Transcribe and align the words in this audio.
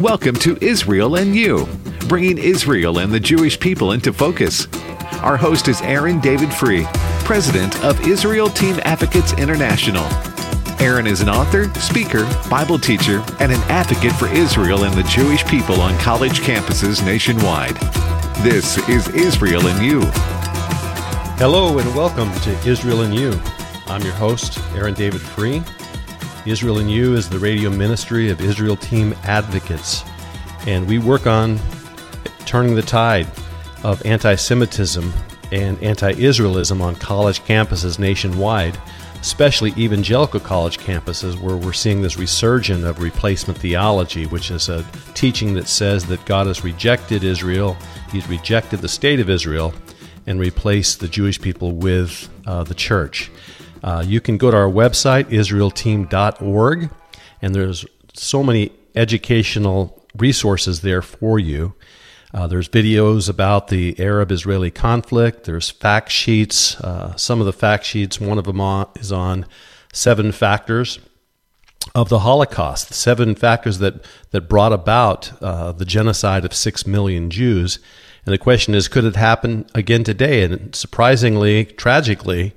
Welcome 0.00 0.36
to 0.36 0.56
Israel 0.60 1.16
and 1.16 1.34
You, 1.34 1.66
bringing 2.06 2.38
Israel 2.38 3.00
and 3.00 3.12
the 3.12 3.18
Jewish 3.18 3.58
people 3.58 3.90
into 3.90 4.12
focus. 4.12 4.68
Our 5.22 5.36
host 5.36 5.66
is 5.66 5.82
Aaron 5.82 6.20
David 6.20 6.50
Fruh, 6.50 6.84
president 7.24 7.82
of 7.82 8.06
Israel 8.06 8.48
Team 8.48 8.78
Advocates 8.84 9.32
International. 9.32 10.04
Aaron 10.80 11.08
is 11.08 11.20
an 11.20 11.28
author, 11.28 11.64
speaker, 11.80 12.22
Bible 12.48 12.78
teacher, 12.78 13.24
and 13.40 13.50
an 13.50 13.60
advocate 13.62 14.12
for 14.12 14.28
Israel 14.28 14.84
and 14.84 14.94
the 14.94 15.02
Jewish 15.02 15.44
people 15.46 15.80
on 15.80 15.98
college 15.98 16.42
campuses 16.42 17.04
nationwide. 17.04 17.74
This 18.44 18.78
is 18.88 19.08
Israel 19.08 19.66
and 19.66 19.84
You. 19.84 20.02
Hello 21.38 21.80
and 21.80 21.96
welcome 21.96 22.32
to 22.42 22.68
Israel 22.68 23.00
and 23.00 23.12
You. 23.12 23.32
I'm 23.88 24.02
your 24.02 24.14
host, 24.14 24.60
Aaron 24.76 24.94
David 24.94 25.22
Fruh. 25.22 25.66
Israel 26.48 26.78
and 26.78 26.90
You 26.90 27.14
is 27.14 27.28
the 27.28 27.38
radio 27.38 27.68
ministry 27.68 28.30
of 28.30 28.40
Israel 28.40 28.76
Team 28.76 29.14
Advocates, 29.24 30.02
and 30.66 30.88
we 30.88 30.98
work 30.98 31.26
on 31.26 31.60
turning 32.46 32.74
the 32.74 32.80
tide 32.80 33.26
of 33.84 34.04
anti 34.06 34.34
Semitism 34.34 35.12
and 35.52 35.82
anti 35.82 36.12
Israelism 36.14 36.80
on 36.80 36.96
college 36.96 37.42
campuses 37.42 37.98
nationwide, 37.98 38.78
especially 39.20 39.74
evangelical 39.76 40.40
college 40.40 40.78
campuses, 40.78 41.38
where 41.38 41.56
we're 41.56 41.74
seeing 41.74 42.00
this 42.00 42.16
resurgence 42.16 42.84
of 42.84 43.02
replacement 43.02 43.58
theology, 43.58 44.24
which 44.24 44.50
is 44.50 44.70
a 44.70 44.86
teaching 45.12 45.52
that 45.52 45.68
says 45.68 46.06
that 46.06 46.24
God 46.24 46.46
has 46.46 46.64
rejected 46.64 47.24
Israel, 47.24 47.76
He's 48.10 48.26
rejected 48.26 48.80
the 48.80 48.88
state 48.88 49.20
of 49.20 49.28
Israel, 49.28 49.74
and 50.26 50.40
replaced 50.40 51.00
the 51.00 51.08
Jewish 51.08 51.38
people 51.38 51.72
with 51.72 52.30
uh, 52.46 52.64
the 52.64 52.74
church. 52.74 53.30
Uh, 53.82 54.04
you 54.06 54.20
can 54.20 54.36
go 54.38 54.50
to 54.50 54.56
our 54.56 54.68
website, 54.68 55.24
israelteam.org, 55.24 56.90
and 57.40 57.54
there's 57.54 57.86
so 58.14 58.42
many 58.42 58.72
educational 58.94 60.04
resources 60.16 60.80
there 60.80 61.02
for 61.02 61.38
you. 61.38 61.74
Uh, 62.34 62.46
there's 62.46 62.68
videos 62.68 63.28
about 63.28 63.68
the 63.68 63.98
Arab 63.98 64.30
Israeli 64.30 64.70
conflict. 64.70 65.44
There's 65.44 65.70
fact 65.70 66.10
sheets. 66.10 66.78
Uh, 66.80 67.16
some 67.16 67.40
of 67.40 67.46
the 67.46 67.52
fact 67.52 67.84
sheets, 67.84 68.20
one 68.20 68.38
of 68.38 68.44
them 68.44 68.60
on, 68.60 68.88
is 68.96 69.12
on 69.12 69.46
seven 69.92 70.32
factors 70.32 70.98
of 71.94 72.10
the 72.10 72.20
Holocaust, 72.20 72.92
seven 72.92 73.34
factors 73.34 73.78
that, 73.78 74.04
that 74.30 74.42
brought 74.42 74.72
about 74.72 75.32
uh, 75.42 75.72
the 75.72 75.86
genocide 75.86 76.44
of 76.44 76.52
six 76.52 76.86
million 76.86 77.30
Jews. 77.30 77.78
And 78.26 78.34
the 78.34 78.38
question 78.38 78.74
is, 78.74 78.88
could 78.88 79.04
it 79.04 79.16
happen 79.16 79.64
again 79.74 80.04
today? 80.04 80.42
And 80.42 80.74
surprisingly, 80.74 81.64
tragically, 81.64 82.54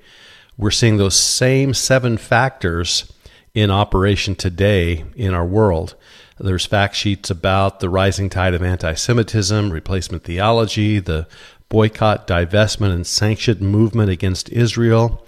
we're 0.61 0.69
seeing 0.69 0.97
those 0.97 1.17
same 1.17 1.73
seven 1.73 2.17
factors 2.17 3.11
in 3.55 3.71
operation 3.71 4.35
today 4.35 5.03
in 5.15 5.33
our 5.33 5.45
world. 5.45 5.95
There's 6.39 6.67
fact 6.67 6.95
sheets 6.95 7.31
about 7.31 7.79
the 7.79 7.89
rising 7.89 8.29
tide 8.29 8.53
of 8.53 8.61
anti 8.61 8.93
Semitism, 8.93 9.71
replacement 9.71 10.23
theology, 10.23 10.99
the 10.99 11.27
boycott, 11.67 12.27
divestment, 12.27 12.93
and 12.93 13.07
sanction 13.07 13.65
movement 13.65 14.11
against 14.11 14.49
Israel. 14.49 15.25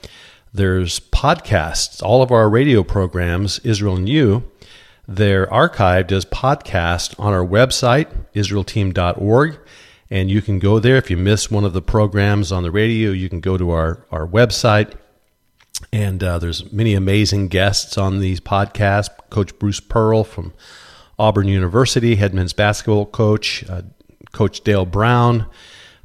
There's 0.53 0.99
podcasts. 0.99 2.03
All 2.03 2.21
of 2.21 2.31
our 2.31 2.47
radio 2.47 2.83
programs, 2.83 3.57
Israel 3.59 3.99
You, 4.07 4.43
they're 5.07 5.47
archived 5.47 6.11
as 6.11 6.25
podcast 6.25 7.19
on 7.19 7.33
our 7.33 7.45
website, 7.45 8.07
israelteam.org. 8.35 9.59
And 10.11 10.29
you 10.29 10.43
can 10.43 10.59
go 10.59 10.77
there. 10.77 10.97
If 10.97 11.09
you 11.09 11.17
miss 11.17 11.49
one 11.49 11.63
of 11.63 11.73
the 11.73 11.81
programs 11.81 12.51
on 12.51 12.61
the 12.61 12.69
radio, 12.69 13.09
you 13.09 13.29
can 13.29 13.39
go 13.39 13.57
to 13.57 13.71
our, 13.71 14.05
our 14.11 14.27
website 14.27 14.93
and 15.91 16.23
uh, 16.23 16.39
there's 16.39 16.71
many 16.71 16.93
amazing 16.93 17.47
guests 17.47 17.97
on 17.97 18.19
these 18.19 18.39
podcasts. 18.39 19.09
Coach 19.29 19.57
Bruce 19.59 19.79
Pearl 19.79 20.23
from 20.23 20.53
Auburn 21.19 21.47
University, 21.47 22.15
head 22.15 22.33
men's 22.33 22.53
basketball 22.53 23.05
coach. 23.05 23.67
Uh, 23.69 23.83
coach 24.31 24.61
Dale 24.61 24.85
Brown, 24.85 25.45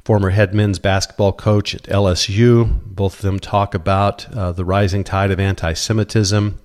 former 0.05 0.29
head 0.29 0.53
men's 0.53 0.79
basketball 0.79 1.33
coach 1.33 1.75
at 1.75 1.83
LSU. 1.83 2.81
Both 2.85 3.15
of 3.15 3.21
them 3.21 3.39
talk 3.39 3.73
about 3.73 4.31
uh, 4.33 4.51
the 4.51 4.65
rising 4.65 5.03
tide 5.03 5.31
of 5.31 5.39
anti 5.39 5.73
Semitism 5.73 6.59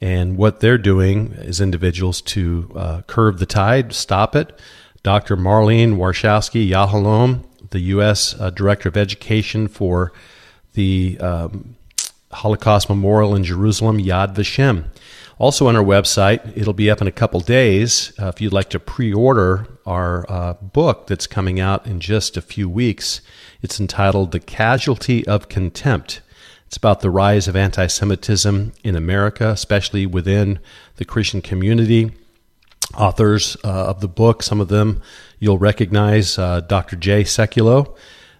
and 0.00 0.36
what 0.36 0.60
they're 0.60 0.78
doing 0.78 1.34
as 1.36 1.60
individuals 1.60 2.20
to 2.22 2.70
uh, 2.74 3.02
curb 3.02 3.38
the 3.38 3.46
tide, 3.46 3.92
stop 3.92 4.36
it. 4.36 4.58
Dr. 5.02 5.36
Marlene 5.36 5.96
Warshawski 5.96 6.68
Yahalom, 6.68 7.44
the 7.70 7.80
U.S. 7.80 8.38
Uh, 8.38 8.50
Director 8.50 8.88
of 8.88 8.96
Education 8.96 9.68
for 9.68 10.12
the 10.74 11.18
um, 11.18 11.76
Holocaust 12.32 12.88
Memorial 12.88 13.34
in 13.34 13.44
Jerusalem, 13.44 13.98
Yad 13.98 14.34
Vashem. 14.34 14.84
Also 15.38 15.68
on 15.68 15.76
our 15.76 15.84
website, 15.84 16.56
it'll 16.56 16.72
be 16.72 16.90
up 16.90 17.00
in 17.00 17.06
a 17.06 17.12
couple 17.12 17.38
days. 17.40 18.12
Uh, 18.20 18.26
if 18.26 18.40
you'd 18.40 18.52
like 18.52 18.68
to 18.70 18.80
pre 18.80 19.12
order 19.12 19.66
our 19.86 20.26
uh, 20.28 20.54
book 20.54 21.06
that's 21.06 21.26
coming 21.26 21.60
out 21.60 21.86
in 21.86 22.00
just 22.00 22.36
a 22.36 22.42
few 22.42 22.68
weeks, 22.68 23.20
it's 23.62 23.78
entitled 23.78 24.32
The 24.32 24.40
Casualty 24.40 25.26
of 25.26 25.48
Contempt. 25.48 26.20
It's 26.66 26.76
about 26.76 27.00
the 27.00 27.10
rise 27.10 27.48
of 27.48 27.56
anti 27.56 27.86
Semitism 27.86 28.72
in 28.82 28.96
America, 28.96 29.48
especially 29.50 30.06
within 30.06 30.58
the 30.96 31.04
Christian 31.04 31.40
community. 31.40 32.12
Authors 32.96 33.56
uh, 33.64 33.68
of 33.68 34.00
the 34.00 34.08
book, 34.08 34.42
some 34.42 34.60
of 34.60 34.68
them 34.68 35.02
you'll 35.38 35.58
recognize 35.58 36.38
uh, 36.38 36.60
Dr. 36.60 36.96
Jay 36.96 37.22
Sekulow 37.22 37.96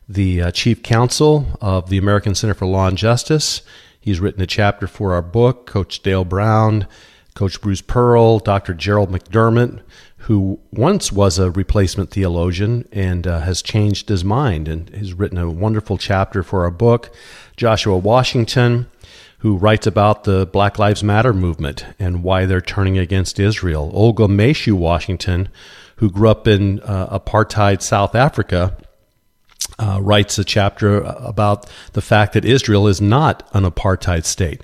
the 0.09 0.43
uh, 0.43 0.51
chief 0.51 0.83
counsel 0.83 1.47
of 1.61 1.91
the 1.91 1.99
American 1.99 2.35
Center 2.35 2.55
for 2.55 2.67
Law 2.67 2.89
and 2.89 2.97
Justice. 2.97 3.63
He's 4.01 4.21
written 4.21 4.41
a 4.41 4.47
chapter 4.47 4.87
for 4.87 5.13
our 5.13 5.23
book, 5.23 5.67
Coach 5.67 6.01
Dale 6.01 6.25
Brown, 6.25 6.87
Coach 7.35 7.61
Bruce 7.61 7.83
Pearl, 7.83 8.39
Dr. 8.39 8.73
Gerald 8.73 9.11
McDermott, 9.11 9.83
who 10.23 10.59
once 10.73 11.13
was 11.13 11.39
a 11.39 11.51
replacement 11.51 12.11
theologian 12.11 12.89
and 12.91 13.27
uh, 13.27 13.41
has 13.41 13.63
changed 13.63 14.09
his 14.09 14.25
mind 14.25 14.67
and 14.67 14.89
has 14.91 15.13
written 15.13 15.39
a 15.39 15.51
wonderful 15.51 15.99
chapter 15.99 16.43
for 16.43 16.65
our 16.65 16.71
book. 16.71 17.11
Joshua 17.57 17.99
Washington, 17.99 18.87
who 19.39 19.57
writes 19.57 19.87
about 19.87 20.25
the 20.25 20.47
Black 20.47 20.79
Lives 20.79 21.05
Matter 21.05 21.33
movement 21.33 21.85
and 21.99 22.23
why 22.23 22.47
they're 22.47 22.61
turning 22.61 22.99
against 22.99 23.39
Israel. 23.39 23.91
Olga 23.95 24.27
Meshoe 24.27 24.73
Washington, 24.73 25.49
who 25.97 26.11
grew 26.11 26.29
up 26.29 26.49
in 26.49 26.81
uh, 26.81 27.19
apartheid 27.19 27.83
South 27.83 28.15
Africa 28.15 28.77
uh, 29.79 29.99
writes 30.03 30.39
a 30.39 30.45
chapter 30.45 31.01
about 31.01 31.67
the 31.93 32.03
fact 32.03 32.33
that 32.33 32.45
Israel 32.45 32.89
is 32.89 33.01
not 33.01 33.49
an 33.53 33.65
apartheid 33.65 34.25
state. 34.25 34.63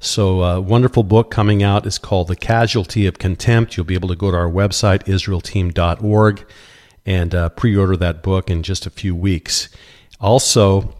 So, 0.00 0.42
a 0.42 0.58
uh, 0.58 0.60
wonderful 0.60 1.02
book 1.02 1.30
coming 1.30 1.62
out 1.62 1.86
is 1.86 1.96
called 1.96 2.28
The 2.28 2.36
Casualty 2.36 3.06
of 3.06 3.18
Contempt. 3.18 3.76
You'll 3.76 3.86
be 3.86 3.94
able 3.94 4.10
to 4.10 4.16
go 4.16 4.30
to 4.30 4.36
our 4.36 4.50
website, 4.50 5.04
israelteam.org, 5.04 6.46
and 7.06 7.34
uh, 7.34 7.48
pre 7.50 7.74
order 7.74 7.96
that 7.96 8.22
book 8.22 8.50
in 8.50 8.62
just 8.62 8.84
a 8.84 8.90
few 8.90 9.14
weeks. 9.14 9.70
Also, 10.20 10.94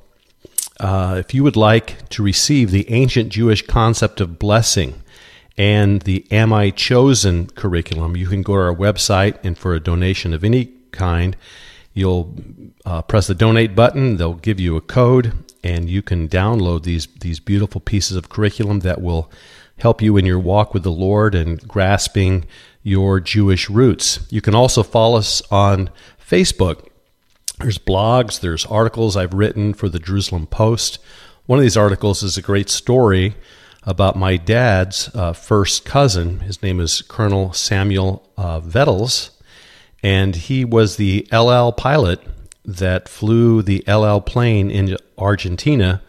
uh, 0.81 1.17
if 1.19 1.35
you 1.35 1.45
would 1.45 1.57
like 1.57 2.09
to 2.11 2.23
receive 2.23 2.71
the 2.71 2.91
ancient 2.91 3.29
Jewish 3.29 3.67
concept 3.67 4.21
of 4.21 4.39
blessing 4.39 5.03
and 5.57 6.03
the 6.03 6.27
Am 6.31 6.53
I 6.53 6.71
Chosen 6.71 7.47
curriculum, 7.49 8.17
you 8.17 8.27
can 8.27 8.43
go 8.43 8.55
to 8.55 8.61
our 8.61 8.75
website 8.75 9.39
and 9.45 9.57
for 9.57 9.75
a 9.75 9.81
donation 9.81 10.33
of 10.33 10.45
any 10.45 10.73
kind, 10.93 11.37
You'll 11.95 12.35
uh, 12.85 13.03
press 13.03 13.29
the 13.29 13.35
donate 13.35 13.77
button. 13.77 14.17
They'll 14.17 14.35
give 14.35 14.59
you 14.59 14.77
a 14.77 14.81
code, 14.81 15.33
and 15.63 15.89
you 15.89 16.03
can 16.03 16.29
download 16.29 16.83
these 16.83 17.07
these 17.07 17.39
beautiful 17.39 17.81
pieces 17.81 18.17
of 18.17 18.29
curriculum 18.29 18.81
that 18.81 19.01
will 19.01 19.31
help 19.79 20.03
you 20.03 20.17
in 20.17 20.27
your 20.27 20.39
walk 20.39 20.75
with 20.75 20.83
the 20.83 20.91
Lord 20.91 21.35
and 21.35 21.67
grasping 21.67 22.45
your 22.83 23.21
Jewish 23.21 23.71
roots. 23.71 24.27
You 24.31 24.41
can 24.41 24.55
also 24.55 24.83
follow 24.83 25.19
us 25.19 25.41
on 25.51 25.89
Facebook. 26.21 26.89
There's 27.61 27.79
blogs, 27.79 28.41
there's 28.41 28.67
articles 28.67 29.17
I've 29.17 29.35
written 29.35 29.73
for 29.73 29.89
the 29.89 30.01
Jerusalem 30.01 30.47
Post. 30.47 30.99
One 31.47 31.59
of 31.59 31.63
these 31.63 31.77
articles 31.77 32.23
is 32.23 32.37
a 32.37 32.43
great 32.43 32.69
story 32.69 33.37
about 33.85 34.17
my 34.17 34.37
dad's 34.37 35.15
uh, 35.15 35.33
first 35.33 35.85
cousin. 35.85 36.41
His 36.41 36.63
name 36.63 36.81
is 36.81 37.03
Colonel 37.03 37.53
Samuel 37.53 38.29
uh, 38.37 38.61
Vettels 38.61 39.31
and 40.05 40.37
he 40.37 40.67
was 40.67 40.97
the 40.97 41.27
El 41.31 41.51
Al 41.51 41.73
pilot 41.73 42.21
that 42.63 43.09
flew 43.09 43.63
the 43.63 43.83
El 43.89 44.05
Al 44.05 44.21
plane 44.21 44.71
in 44.71 44.99
Argentina 45.17 46.03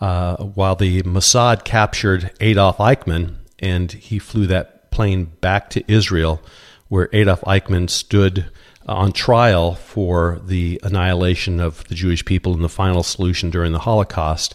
uh, 0.00 0.36
while 0.36 0.76
the 0.76 1.02
Mossad 1.02 1.64
captured 1.64 2.30
Adolf 2.40 2.78
Eichmann, 2.78 3.34
and 3.58 3.90
he 3.90 4.20
flew 4.20 4.46
that 4.46 4.90
plane 4.92 5.24
back 5.40 5.68
to 5.70 5.82
Israel, 5.92 6.40
where 6.88 7.08
Adolf 7.12 7.40
Eichmann 7.40 7.90
stood 7.90 8.50
on 8.86 9.10
trial 9.10 9.74
for 9.74 10.40
the 10.44 10.80
annihilation 10.84 11.58
of 11.58 11.82
the 11.88 11.94
Jewish 11.96 12.24
people 12.24 12.54
and 12.54 12.62
the 12.62 12.68
final 12.68 13.02
solution 13.02 13.50
during 13.50 13.72
the 13.72 13.80
Holocaust. 13.80 14.54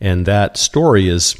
And 0.00 0.24
that 0.26 0.56
story 0.56 1.08
is 1.08 1.34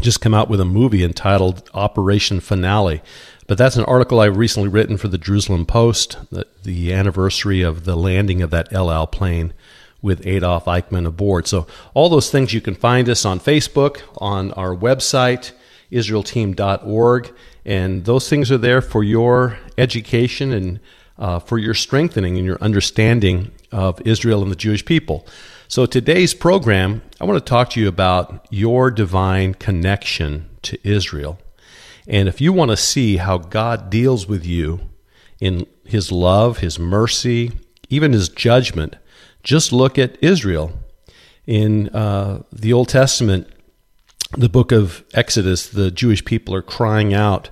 just 0.00 0.20
come 0.20 0.32
out 0.32 0.48
with 0.48 0.60
a 0.60 0.64
movie 0.64 1.04
entitled 1.04 1.68
Operation 1.74 2.40
Finale. 2.40 3.02
But 3.50 3.58
that's 3.58 3.74
an 3.74 3.84
article 3.86 4.20
I've 4.20 4.36
recently 4.36 4.68
written 4.68 4.96
for 4.96 5.08
the 5.08 5.18
Jerusalem 5.18 5.66
Post, 5.66 6.18
the, 6.30 6.46
the 6.62 6.92
anniversary 6.92 7.62
of 7.62 7.84
the 7.84 7.96
landing 7.96 8.42
of 8.42 8.50
that 8.50 8.72
El 8.72 8.92
Al 8.92 9.08
plane 9.08 9.52
with 10.00 10.24
Adolf 10.24 10.66
Eichmann 10.66 11.04
aboard. 11.04 11.48
So, 11.48 11.66
all 11.92 12.08
those 12.08 12.30
things 12.30 12.54
you 12.54 12.60
can 12.60 12.76
find 12.76 13.08
us 13.08 13.24
on 13.24 13.40
Facebook, 13.40 14.02
on 14.18 14.52
our 14.52 14.72
website, 14.72 15.50
israelteam.org. 15.90 17.34
And 17.64 18.04
those 18.04 18.28
things 18.28 18.52
are 18.52 18.56
there 18.56 18.80
for 18.80 19.02
your 19.02 19.58
education 19.76 20.52
and 20.52 20.78
uh, 21.18 21.40
for 21.40 21.58
your 21.58 21.74
strengthening 21.74 22.36
and 22.36 22.46
your 22.46 22.58
understanding 22.60 23.50
of 23.72 24.00
Israel 24.02 24.44
and 24.44 24.52
the 24.52 24.56
Jewish 24.56 24.84
people. 24.84 25.26
So, 25.66 25.86
today's 25.86 26.34
program, 26.34 27.02
I 27.20 27.24
want 27.24 27.44
to 27.44 27.50
talk 27.50 27.70
to 27.70 27.80
you 27.80 27.88
about 27.88 28.46
your 28.48 28.92
divine 28.92 29.54
connection 29.54 30.48
to 30.62 30.78
Israel. 30.88 31.40
And 32.10 32.28
if 32.28 32.40
you 32.40 32.52
want 32.52 32.72
to 32.72 32.76
see 32.76 33.18
how 33.18 33.38
God 33.38 33.88
deals 33.88 34.26
with 34.26 34.44
you 34.44 34.80
in 35.40 35.64
His 35.84 36.10
love, 36.10 36.58
His 36.58 36.76
mercy, 36.76 37.52
even 37.88 38.12
His 38.12 38.28
judgment, 38.28 38.96
just 39.44 39.72
look 39.72 39.96
at 39.96 40.18
Israel. 40.20 40.72
In 41.46 41.88
uh, 41.90 42.42
the 42.52 42.72
Old 42.72 42.88
Testament, 42.88 43.46
the 44.36 44.48
book 44.48 44.72
of 44.72 45.04
Exodus, 45.14 45.68
the 45.68 45.92
Jewish 45.92 46.24
people 46.24 46.52
are 46.52 46.62
crying 46.62 47.14
out 47.14 47.50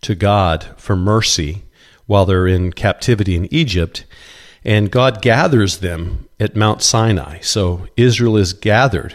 to 0.00 0.16
God 0.16 0.66
for 0.76 0.96
mercy 0.96 1.62
while 2.06 2.26
they're 2.26 2.48
in 2.48 2.72
captivity 2.72 3.36
in 3.36 3.52
Egypt. 3.54 4.04
And 4.64 4.90
God 4.90 5.22
gathers 5.22 5.78
them 5.78 6.28
at 6.40 6.56
Mount 6.56 6.82
Sinai. 6.82 7.38
So 7.42 7.86
Israel 7.96 8.36
is 8.36 8.54
gathered. 8.54 9.14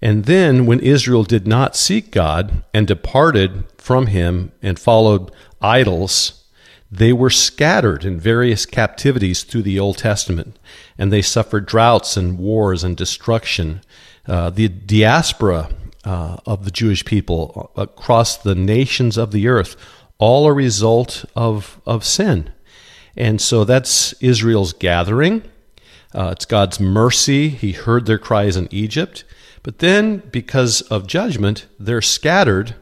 And 0.00 0.24
then, 0.24 0.64
when 0.64 0.80
Israel 0.80 1.24
did 1.24 1.46
not 1.46 1.76
seek 1.76 2.10
God 2.10 2.64
and 2.72 2.86
departed 2.86 3.64
from 3.84 4.06
him 4.06 4.50
and 4.62 4.78
followed 4.78 5.30
idols, 5.60 6.42
they 6.90 7.12
were 7.12 7.28
scattered 7.28 8.02
in 8.02 8.18
various 8.18 8.64
captivities 8.64 9.42
through 9.42 9.60
the 9.60 9.78
Old 9.78 9.98
Testament. 9.98 10.58
And 10.96 11.12
they 11.12 11.20
suffered 11.20 11.66
droughts 11.66 12.16
and 12.16 12.38
wars 12.38 12.82
and 12.82 12.96
destruction. 12.96 13.82
Uh, 14.26 14.48
the 14.48 14.68
diaspora 14.68 15.68
uh, 16.04 16.38
of 16.46 16.64
the 16.64 16.70
Jewish 16.70 17.04
people 17.04 17.70
across 17.76 18.38
the 18.38 18.54
nations 18.54 19.18
of 19.18 19.32
the 19.32 19.48
earth, 19.48 19.76
all 20.16 20.46
a 20.46 20.52
result 20.54 21.26
of, 21.36 21.78
of 21.84 22.06
sin. 22.06 22.50
And 23.16 23.38
so 23.38 23.64
that's 23.64 24.14
Israel's 24.14 24.72
gathering. 24.72 25.42
Uh, 26.14 26.30
it's 26.32 26.46
God's 26.46 26.80
mercy. 26.80 27.50
He 27.50 27.72
heard 27.72 28.06
their 28.06 28.18
cries 28.18 28.56
in 28.56 28.66
Egypt. 28.70 29.24
But 29.62 29.80
then, 29.80 30.22
because 30.30 30.80
of 30.82 31.06
judgment, 31.06 31.66
they're 31.78 32.00
scattered 32.00 32.76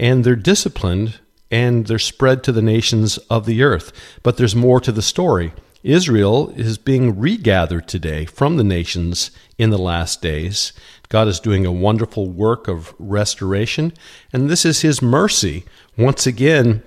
and 0.00 0.24
they're 0.24 0.34
disciplined 0.34 1.20
and 1.50 1.86
they're 1.86 1.98
spread 1.98 2.42
to 2.42 2.52
the 2.52 2.62
nations 2.62 3.18
of 3.28 3.44
the 3.44 3.62
earth. 3.62 3.92
But 4.22 4.38
there's 4.38 4.56
more 4.56 4.80
to 4.80 4.90
the 4.90 5.02
story. 5.02 5.52
Israel 5.82 6.50
is 6.56 6.78
being 6.78 7.18
regathered 7.18 7.86
today 7.86 8.24
from 8.24 8.56
the 8.56 8.64
nations 8.64 9.30
in 9.58 9.70
the 9.70 9.78
last 9.78 10.22
days. 10.22 10.72
God 11.08 11.28
is 11.28 11.38
doing 11.40 11.66
a 11.66 11.72
wonderful 11.72 12.28
work 12.28 12.66
of 12.66 12.94
restoration, 12.98 13.92
and 14.32 14.48
this 14.48 14.64
is 14.64 14.80
His 14.80 15.02
mercy. 15.02 15.64
Once 15.98 16.26
again, 16.26 16.82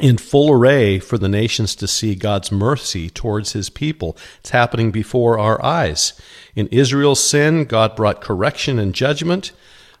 in 0.00 0.18
full 0.18 0.52
array 0.52 0.98
for 0.98 1.18
the 1.18 1.28
nations 1.28 1.74
to 1.74 1.88
see 1.88 2.14
God's 2.14 2.52
mercy 2.52 3.10
towards 3.10 3.54
his 3.54 3.70
people. 3.70 4.16
It's 4.38 4.50
happening 4.50 4.92
before 4.92 5.36
our 5.38 5.62
eyes. 5.64 6.12
In 6.54 6.68
Israel's 6.68 7.22
sin, 7.22 7.64
God 7.64 7.96
brought 7.96 8.20
correction 8.20 8.78
and 8.78 8.94
judgment, 8.94 9.50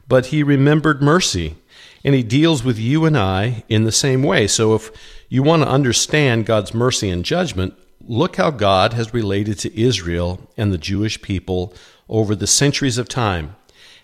but 0.06 0.26
he 0.26 0.44
remembered 0.44 1.02
mercy. 1.02 1.56
And 2.04 2.14
he 2.14 2.22
deals 2.22 2.64
with 2.64 2.78
you 2.78 3.04
and 3.04 3.16
I 3.16 3.64
in 3.68 3.84
the 3.84 3.92
same 3.92 4.22
way. 4.22 4.46
So 4.46 4.74
if 4.74 4.90
you 5.28 5.42
want 5.42 5.62
to 5.62 5.68
understand 5.68 6.46
God's 6.46 6.72
mercy 6.72 7.10
and 7.10 7.24
judgment, 7.24 7.74
look 8.06 8.36
how 8.36 8.50
God 8.50 8.94
has 8.94 9.14
related 9.14 9.58
to 9.60 9.80
Israel 9.80 10.50
and 10.56 10.72
the 10.72 10.78
Jewish 10.78 11.20
people 11.20 11.74
over 12.08 12.34
the 12.34 12.46
centuries 12.46 12.98
of 12.98 13.08
time. 13.08 13.56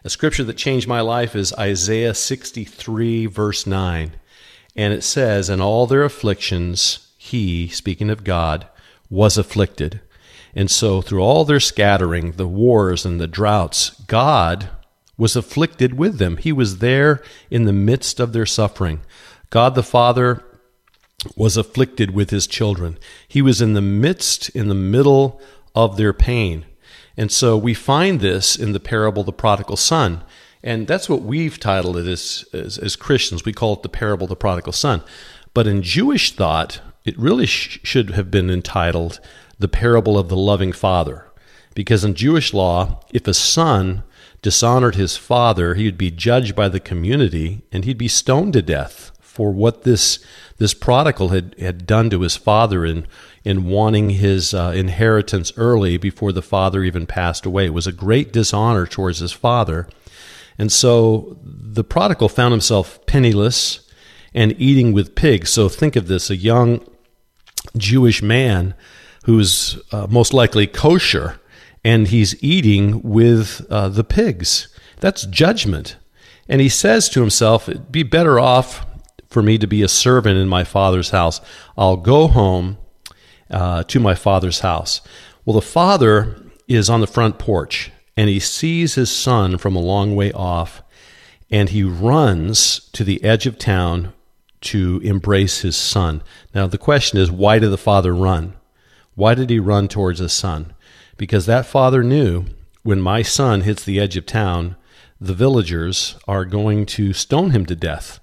A 0.05 0.11
scripture 0.11 0.45
that 0.45 0.57
changed 0.57 0.87
my 0.87 1.01
life 1.01 1.35
is 1.35 1.53
Isaiah 1.55 2.15
63, 2.15 3.27
verse 3.27 3.67
9. 3.67 4.13
And 4.77 4.93
it 4.93 5.03
says, 5.03 5.51
In 5.51 5.61
all 5.61 5.87
their 5.87 6.05
afflictions, 6.05 7.13
he, 7.17 7.67
speaking 7.69 8.11
of 8.11 8.23
God, 8.23 8.69
was 9.11 9.37
afflicted. 9.37 10.01
And 10.55 10.71
so, 10.71 11.03
through 11.03 11.23
all 11.23 11.45
their 11.45 11.61
scattering, 11.61 12.33
the 12.33 12.47
wars 12.47 13.05
and 13.05 13.21
the 13.21 13.27
droughts, 13.27 13.91
God 14.07 14.71
was 15.17 15.37
afflicted 15.37 15.95
with 15.95 16.19
them. 16.19 16.37
He 16.37 16.53
was 16.53 16.79
there 16.79 17.23
in 17.51 17.65
the 17.65 17.73
midst 17.73 18.21
of 18.21 18.33
their 18.33 18.47
suffering. 18.47 19.01
God 19.51 19.75
the 19.75 19.83
Father 19.83 20.45
was 21.35 21.57
afflicted 21.57 22.13
with 22.13 22.31
his 22.31 22.47
children. 22.47 22.99
He 23.27 23.43
was 23.43 23.61
in 23.61 23.73
the 23.73 23.83
midst, 23.83 24.51
in 24.51 24.69
the 24.69 24.75
middle 24.75 25.41
of 25.75 25.97
their 25.97 26.13
pain. 26.13 26.67
And 27.17 27.33
so 27.33 27.57
we 27.57 27.75
find 27.75 28.21
this 28.21 28.57
in 28.57 28.73
the 28.73 28.81
parable 28.81 29.25
the 29.25 29.33
prodigal 29.33 29.77
son. 29.77 30.23
And 30.63 30.87
that's 30.87 31.09
what 31.09 31.23
we've 31.23 31.59
titled 31.59 31.97
it 31.97 32.07
as, 32.07 32.45
as, 32.53 32.77
as 32.79 32.97
Christians. 32.97 33.45
We 33.45 33.53
call 33.53 33.75
it 33.75 33.83
the 33.83 33.89
parable 33.89 34.27
the 34.27 34.37
prodigal 34.37 34.73
son. 34.73 35.03
But 35.55 35.67
in 35.67 35.83
Jewish 35.83 36.33
thought, 36.33 36.81
it 37.05 37.19
really 37.19 37.47
sh- 37.47 37.81
should 37.83 38.11
have 38.11 38.31
been 38.31 38.51
entitled 38.51 39.21
the 39.59 39.69
parable 39.69 40.19
of 40.19 40.29
the 40.29 40.37
loving 40.37 40.73
father. 40.73 41.27
Because 41.75 42.05
in 42.05 42.15
Jewish 42.15 42.53
law, 42.53 43.01
if 43.13 43.27
a 43.27 43.35
son 43.35 44.03
dishonored 44.47 44.95
his 44.95 45.17
father, 45.17 45.75
he 45.75 45.87
would 45.87 45.99
be 45.99 46.09
judged 46.09 46.55
by 46.55 46.69
the 46.69 46.79
community 46.79 47.63
and 47.73 47.85
he'd 47.85 47.99
be 47.99 48.07
stoned 48.07 48.53
to 48.53 48.63
death 48.63 49.11
for 49.19 49.51
what 49.51 49.83
this 49.83 50.21
this 50.59 50.73
prodigal 50.73 51.31
had, 51.31 51.57
had 51.59 51.85
done 51.85 52.09
to 52.11 52.21
his 52.21 52.37
father 52.37 52.85
in 52.85 53.09
in 53.45 53.65
wanting 53.65 54.11
his 54.11 54.55
uh, 54.55 54.73
inheritance 54.73 55.53
early 55.57 55.97
before 55.97 56.31
the 56.31 56.43
father 56.43 56.85
even 56.85 57.07
passed 57.07 57.45
away. 57.45 57.67
It 57.67 57.75
was 57.75 57.89
a 57.89 58.03
great 58.07 58.33
dishonor 58.33 58.87
towards 58.87 59.19
his 59.19 59.33
father. 59.33 59.89
And 60.59 60.71
so 60.71 61.37
the 61.43 61.83
prodigal 61.83 62.29
found 62.29 62.53
himself 62.53 63.05
penniless 63.07 63.81
and 64.33 64.55
eating 64.61 64.93
with 64.93 65.17
pigs. 65.17 65.51
So 65.51 65.69
think 65.69 65.97
of 65.97 66.07
this 66.07 66.31
a 66.31 66.37
young 66.37 66.87
Jewish 67.77 68.23
man 68.23 68.77
who's 69.25 69.77
uh, 69.91 70.07
most 70.09 70.33
likely 70.33 70.69
kosher, 70.69 71.41
and 71.87 72.09
he's 72.09 72.35
eating 72.43 73.01
with 73.03 73.65
uh, 73.71 73.89
the 73.89 74.03
pigs. 74.03 74.67
That's 74.99 75.25
judgment. 75.25 75.95
And 76.49 76.61
he 76.61 76.69
says 76.69 77.09
to 77.11 77.21
himself, 77.21 77.69
It'd 77.69 77.93
be 77.93 78.03
better 78.03 78.41
off 78.41 78.85
for 79.29 79.41
me 79.41 79.57
to 79.57 79.69
be 79.69 79.85
a 79.85 79.89
servant 79.89 80.37
in 80.37 80.49
my 80.49 80.65
father's 80.65 81.11
house. 81.11 81.41
I'll 81.79 81.97
go 81.97 82.27
home 82.27 82.79
uh, 83.49 83.85
to 83.85 84.01
my 84.01 84.17
father's 84.17 84.61
house. 84.61 85.01
Well, 85.45 85.55
the 85.55 85.63
father 85.63 86.37
is 86.67 86.91
on 86.91 87.03
the 87.03 87.07
front 87.07 87.39
porch 87.39 87.93
and 88.17 88.29
he 88.29 88.41
sees 88.41 88.97
his 88.97 89.11
son 89.11 89.57
from 89.57 89.77
a 89.77 89.81
long 89.81 90.17
way 90.17 90.33
off, 90.33 90.83
and 91.53 91.69
he 91.69 91.85
runs 91.85 92.81
to 92.95 93.05
the 93.05 93.23
edge 93.23 93.47
of 93.47 93.59
town 93.59 94.13
to 94.63 95.01
embrace 95.05 95.61
his 95.61 95.77
son. 95.77 96.23
Now, 96.53 96.67
the 96.67 96.79
question 96.79 97.21
is, 97.21 97.31
why 97.31 97.61
did 97.61 97.69
the 97.69 97.79
father 97.79 98.13
run? 98.13 98.55
Why 99.15 99.35
did 99.35 99.51
he 99.51 99.61
run 99.61 99.87
towards 99.87 100.19
his 100.19 100.33
son? 100.33 100.73
Because 101.17 101.47
that 101.47 101.67
father 101.67 102.03
knew 102.03 102.45
when 102.83 103.01
my 103.01 103.23
son 103.23 103.63
hits 103.63 103.85
the 103.85 103.99
edge 103.99 104.17
of 104.17 104.27
town, 104.27 104.77
the 105.21 105.35
villagers 105.35 106.17
are 106.29 106.45
going 106.45 106.87
to 106.87 107.13
stone 107.13 107.51
him 107.51 107.67
to 107.67 107.77
death. 107.77 108.21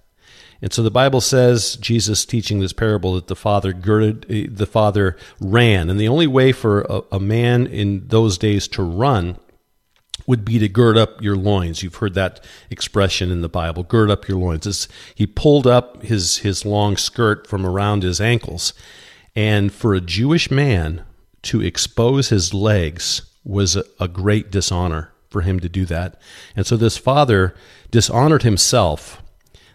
And 0.61 0.71
so 0.71 0.81
the 0.81 0.91
Bible 0.91 1.19
says, 1.19 1.75
Jesus 1.75 2.25
teaching 2.25 2.61
this 2.61 2.71
parable, 2.71 3.15
that 3.15 3.27
the 3.27 3.35
father 3.35 3.73
girded, 3.73 4.25
eh, 4.29 4.47
the 4.49 4.65
father 4.65 5.17
ran. 5.41 5.89
And 5.89 5.99
the 5.99 6.07
only 6.07 6.27
way 6.27 6.53
for 6.53 6.83
a, 6.83 7.01
a 7.13 7.19
man 7.19 7.67
in 7.67 8.07
those 8.07 8.37
days 8.37 8.69
to 8.69 8.81
run 8.81 9.37
would 10.25 10.45
be 10.45 10.59
to 10.59 10.69
gird 10.69 10.97
up 10.97 11.21
your 11.21 11.35
loins. 11.35 11.83
You've 11.83 11.95
heard 11.95 12.13
that 12.13 12.45
expression 12.69 13.29
in 13.29 13.41
the 13.41 13.49
Bible, 13.49 13.83
gird 13.83 14.09
up 14.09 14.27
your 14.29 14.37
loins. 14.37 14.65
It's, 14.65 14.87
he 15.13 15.27
pulled 15.27 15.67
up 15.67 16.01
his, 16.03 16.37
his 16.37 16.65
long 16.65 16.95
skirt 16.95 17.45
from 17.45 17.65
around 17.65 18.03
his 18.03 18.21
ankles. 18.21 18.71
And 19.35 19.73
for 19.73 19.93
a 19.93 19.99
Jewish 19.99 20.49
man 20.49 21.03
to 21.43 21.61
expose 21.61 22.29
his 22.29 22.53
legs 22.53 23.21
was 23.43 23.75
a, 23.99 24.07
great 24.07 24.51
dishonor 24.51 25.11
for 25.29 25.41
him 25.41 25.59
to 25.59 25.69
do 25.69 25.85
that. 25.85 26.19
And 26.55 26.65
so 26.65 26.77
this 26.77 26.97
father 26.97 27.53
dishonored 27.91 28.43
himself 28.43 29.21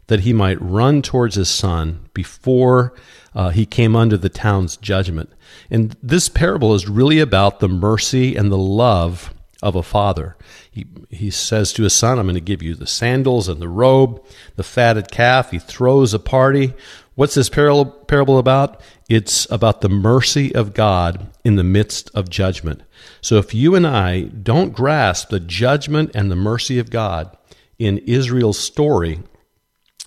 that 0.07 0.21
he 0.21 0.33
might 0.33 0.61
run 0.61 1.03
towards 1.03 1.35
his 1.35 1.51
son 1.51 2.09
before 2.15 2.95
uh, 3.35 3.51
he 3.51 3.67
came 3.67 3.95
under 3.95 4.17
the 4.17 4.31
town's 4.31 4.77
judgment. 4.77 5.31
And 5.71 5.97
this 6.03 6.29
parable 6.29 6.75
is 6.75 6.89
really 6.89 7.21
about 7.21 7.61
the 7.61 7.69
mercy 7.69 8.35
and 8.35 8.51
the 8.51 8.59
love 8.59 9.35
of 9.63 9.75
a 9.75 9.83
father. 9.83 10.37
He, 10.71 10.87
he 11.11 11.31
says 11.31 11.73
to 11.75 11.83
his 11.83 11.93
son, 11.93 12.19
I'm 12.19 12.27
going 12.27 12.35
to 12.35 12.41
give 12.41 12.63
you 12.63 12.75
the 12.75 12.87
sandals 12.87 13.49
and 13.49 13.61
the 13.61 13.69
robe, 13.69 14.25
the 14.57 14.63
fatted 14.63 15.11
calf. 15.11 15.51
He 15.51 15.59
throws 15.59 16.15
a 16.15 16.19
party. 16.19 16.75
What's 17.19 17.35
this 17.35 17.49
parable, 17.49 18.39
about? 18.39 18.81
It's 19.09 19.51
about 19.51 19.81
the 19.81 19.89
mercy 19.89 20.55
of 20.55 20.73
God 20.73 21.27
in 21.45 21.57
the 21.57 21.65
midst 21.65 22.13
of 22.15 22.31
judgment. 22.31 22.85
So 23.21 23.39
if 23.39 23.53
you 23.53 23.75
and 23.75 23.85
I 23.85 24.21
don't 24.21 24.73
grasp 24.73 25.31
the 25.31 25.41
judgment 25.41 26.13
and 26.15 26.31
the 26.31 26.37
mercy 26.37 26.79
of 26.79 26.91
God 26.91 27.37
in 27.77 27.99
Israel's 27.99 28.61
story, 28.61 29.19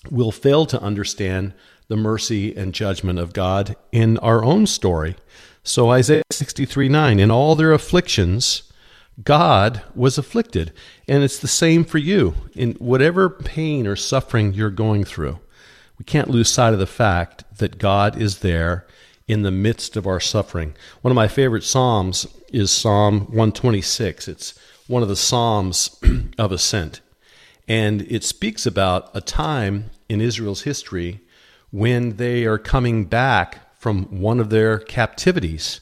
we'll 0.10 0.32
fail 0.32 0.66
to 0.68 0.82
understand 0.82 1.54
the 1.90 1.98
mercy 1.98 2.56
and 2.56 2.74
judgment 2.74 3.20
of 3.20 3.34
God 3.34 3.76
in 3.92 4.18
our 4.20 4.42
own 4.42 4.66
story. 4.66 5.18
So 5.64 5.92
Isaiah 5.92 6.24
63 6.32 6.88
9, 6.88 7.20
in 7.20 7.30
all 7.30 7.58
their 7.58 7.74
afflictions, 7.74 8.72
God 9.22 9.84
was 9.94 10.18
afflicted. 10.18 10.72
And 11.10 11.26
it's 11.26 11.40
the 11.40 11.50
same 11.50 11.84
for 11.84 11.98
you 11.98 12.36
in 12.54 12.72
whatever 12.76 13.30
pain 13.30 13.86
or 13.86 13.98
suffering 13.98 14.54
you're 14.54 14.70
going 14.70 15.04
through. 15.04 15.40
We 16.02 16.06
can't 16.06 16.32
lose 16.32 16.50
sight 16.50 16.74
of 16.74 16.80
the 16.80 16.88
fact 16.88 17.44
that 17.60 17.78
God 17.78 18.20
is 18.20 18.40
there 18.40 18.88
in 19.28 19.44
the 19.44 19.52
midst 19.52 19.96
of 19.96 20.08
our 20.08 20.20
suffering. 20.20 20.74
One 21.04 21.12
of 21.12 21.16
my 21.16 21.28
favorite 21.28 21.64
Psalms 21.64 22.26
is 22.52 22.72
Psalm 22.72 23.28
126. 23.28 24.28
It's 24.28 24.60
one 24.88 25.04
of 25.04 25.10
the 25.10 25.16
Psalms 25.16 26.02
of 26.40 26.52
Ascent. 26.52 27.02
And 27.68 28.02
it 28.10 28.24
speaks 28.24 28.66
about 28.66 29.12
a 29.14 29.22
time 29.22 29.92
in 30.10 30.22
Israel's 30.22 30.64
history 30.64 31.20
when 31.70 32.16
they 32.16 32.46
are 32.46 32.58
coming 32.58 33.06
back 33.06 33.60
from 33.80 34.06
one 34.06 34.40
of 34.40 34.50
their 34.50 34.80
captivities. 34.80 35.82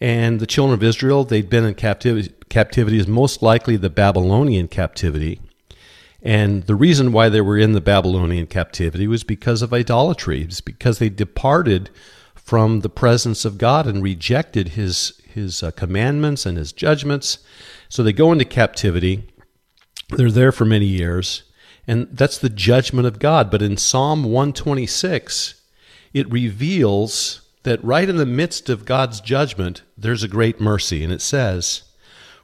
And 0.00 0.40
the 0.40 0.46
children 0.46 0.72
of 0.72 0.82
Israel, 0.82 1.24
they'd 1.24 1.50
been 1.50 1.66
in 1.66 1.74
captivity, 1.74 2.32
captivity 2.48 2.98
is 2.98 3.06
most 3.06 3.42
likely 3.42 3.76
the 3.76 3.90
Babylonian 3.90 4.68
captivity. 4.68 5.38
And 6.24 6.62
the 6.62 6.74
reason 6.74 7.12
why 7.12 7.28
they 7.28 7.42
were 7.42 7.58
in 7.58 7.72
the 7.72 7.82
Babylonian 7.82 8.46
captivity 8.46 9.06
was 9.06 9.22
because 9.24 9.60
of 9.60 9.74
idolatry. 9.74 10.42
It's 10.42 10.62
because 10.62 10.98
they 10.98 11.10
departed 11.10 11.90
from 12.34 12.80
the 12.80 12.88
presence 12.88 13.44
of 13.44 13.58
God 13.58 13.86
and 13.86 14.02
rejected 14.02 14.70
his, 14.70 15.20
his 15.26 15.62
uh, 15.62 15.70
commandments 15.72 16.46
and 16.46 16.56
his 16.56 16.72
judgments. 16.72 17.38
So 17.90 18.02
they 18.02 18.14
go 18.14 18.32
into 18.32 18.46
captivity. 18.46 19.28
They're 20.08 20.30
there 20.30 20.52
for 20.52 20.64
many 20.64 20.86
years. 20.86 21.42
And 21.86 22.08
that's 22.10 22.38
the 22.38 22.48
judgment 22.48 23.06
of 23.06 23.18
God. 23.18 23.50
But 23.50 23.60
in 23.60 23.76
Psalm 23.76 24.24
126, 24.24 25.60
it 26.14 26.32
reveals 26.32 27.42
that 27.64 27.84
right 27.84 28.08
in 28.08 28.16
the 28.16 28.24
midst 28.24 28.70
of 28.70 28.86
God's 28.86 29.20
judgment, 29.20 29.82
there's 29.96 30.22
a 30.22 30.28
great 30.28 30.58
mercy. 30.58 31.04
And 31.04 31.12
it 31.12 31.20
says, 31.20 31.82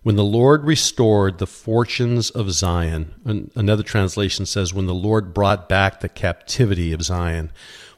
When 0.03 0.17
the 0.17 0.25
Lord 0.25 0.65
restored 0.65 1.37
the 1.37 1.47
fortunes 1.47 2.31
of 2.31 2.53
Zion, 2.53 3.51
another 3.55 3.83
translation 3.83 4.47
says, 4.47 4.73
When 4.73 4.87
the 4.87 4.95
Lord 4.95 5.35
brought 5.35 5.69
back 5.69 6.01
the 6.01 6.09
captivity 6.09 6.95
of 6.95 7.03
Zion, 7.03 7.53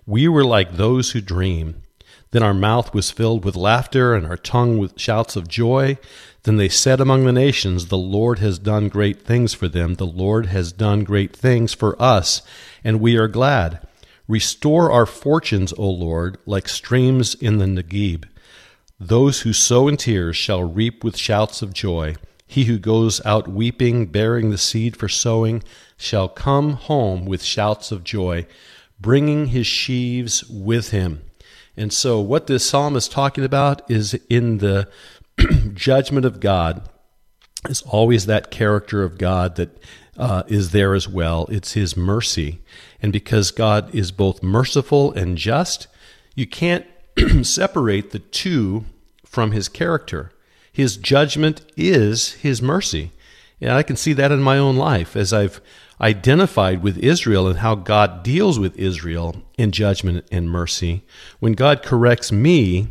we 0.04 0.26
were 0.26 0.44
like 0.44 0.72
those 0.72 1.12
who 1.12 1.20
dream. 1.20 1.82
Then 2.32 2.42
our 2.42 2.54
mouth 2.54 2.92
was 2.92 3.12
filled 3.12 3.44
with 3.44 3.54
laughter 3.54 4.14
and 4.14 4.26
our 4.26 4.36
tongue 4.36 4.78
with 4.78 4.98
shouts 4.98 5.36
of 5.36 5.46
joy. 5.46 5.96
Then 6.42 6.56
they 6.56 6.68
said 6.68 7.00
among 7.00 7.24
the 7.24 7.32
nations, 7.32 7.86
The 7.86 7.96
Lord 7.96 8.40
has 8.40 8.58
done 8.58 8.88
great 8.88 9.22
things 9.22 9.54
for 9.54 9.68
them. 9.68 9.94
The 9.94 10.04
Lord 10.04 10.46
has 10.46 10.72
done 10.72 11.04
great 11.04 11.36
things 11.36 11.72
for 11.72 12.00
us, 12.02 12.42
and 12.82 13.00
we 13.00 13.16
are 13.16 13.28
glad. 13.28 13.86
Restore 14.26 14.90
our 14.90 15.06
fortunes, 15.06 15.72
O 15.74 15.88
Lord, 15.88 16.36
like 16.46 16.68
streams 16.68 17.36
in 17.36 17.58
the 17.58 17.66
Negeb. 17.66 18.24
Those 19.04 19.40
who 19.40 19.52
sow 19.52 19.88
in 19.88 19.96
tears 19.96 20.36
shall 20.36 20.62
reap 20.62 21.02
with 21.02 21.16
shouts 21.16 21.60
of 21.60 21.74
joy. 21.74 22.14
He 22.46 22.66
who 22.66 22.78
goes 22.78 23.20
out 23.26 23.48
weeping, 23.48 24.06
bearing 24.06 24.50
the 24.50 24.58
seed 24.58 24.96
for 24.96 25.08
sowing, 25.08 25.64
shall 25.96 26.28
come 26.28 26.74
home 26.74 27.24
with 27.24 27.42
shouts 27.42 27.90
of 27.90 28.04
joy, 28.04 28.46
bringing 29.00 29.46
his 29.46 29.66
sheaves 29.66 30.44
with 30.44 30.92
him. 30.92 31.20
And 31.76 31.92
so, 31.92 32.20
what 32.20 32.46
this 32.46 32.64
psalm 32.64 32.94
is 32.94 33.08
talking 33.08 33.42
about 33.42 33.90
is 33.90 34.14
in 34.30 34.58
the 34.58 34.88
judgment 35.74 36.24
of 36.24 36.38
God, 36.38 36.88
is 37.68 37.82
always 37.82 38.26
that 38.26 38.52
character 38.52 39.02
of 39.02 39.18
God 39.18 39.56
that 39.56 39.82
uh, 40.16 40.44
is 40.46 40.70
there 40.70 40.94
as 40.94 41.08
well. 41.08 41.48
It's 41.50 41.72
His 41.72 41.96
mercy. 41.96 42.60
And 43.00 43.12
because 43.12 43.50
God 43.50 43.92
is 43.92 44.12
both 44.12 44.44
merciful 44.44 45.10
and 45.12 45.36
just, 45.36 45.88
you 46.36 46.46
can't 46.46 46.86
separate 47.42 48.12
the 48.12 48.20
two 48.20 48.84
from 49.32 49.52
His 49.52 49.68
character. 49.68 50.30
His 50.70 50.98
judgment 50.98 51.62
is 51.74 52.34
His 52.34 52.60
mercy. 52.60 53.10
And 53.60 53.72
I 53.72 53.82
can 53.82 53.96
see 53.96 54.12
that 54.12 54.30
in 54.30 54.42
my 54.42 54.58
own 54.58 54.76
life 54.76 55.16
as 55.16 55.32
I've 55.32 55.60
identified 56.00 56.82
with 56.82 56.98
Israel 56.98 57.48
and 57.48 57.60
how 57.60 57.74
God 57.74 58.22
deals 58.22 58.58
with 58.58 58.76
Israel 58.76 59.42
in 59.56 59.72
judgment 59.72 60.26
and 60.30 60.50
mercy. 60.50 61.02
When 61.40 61.54
God 61.54 61.82
corrects 61.82 62.30
me, 62.30 62.88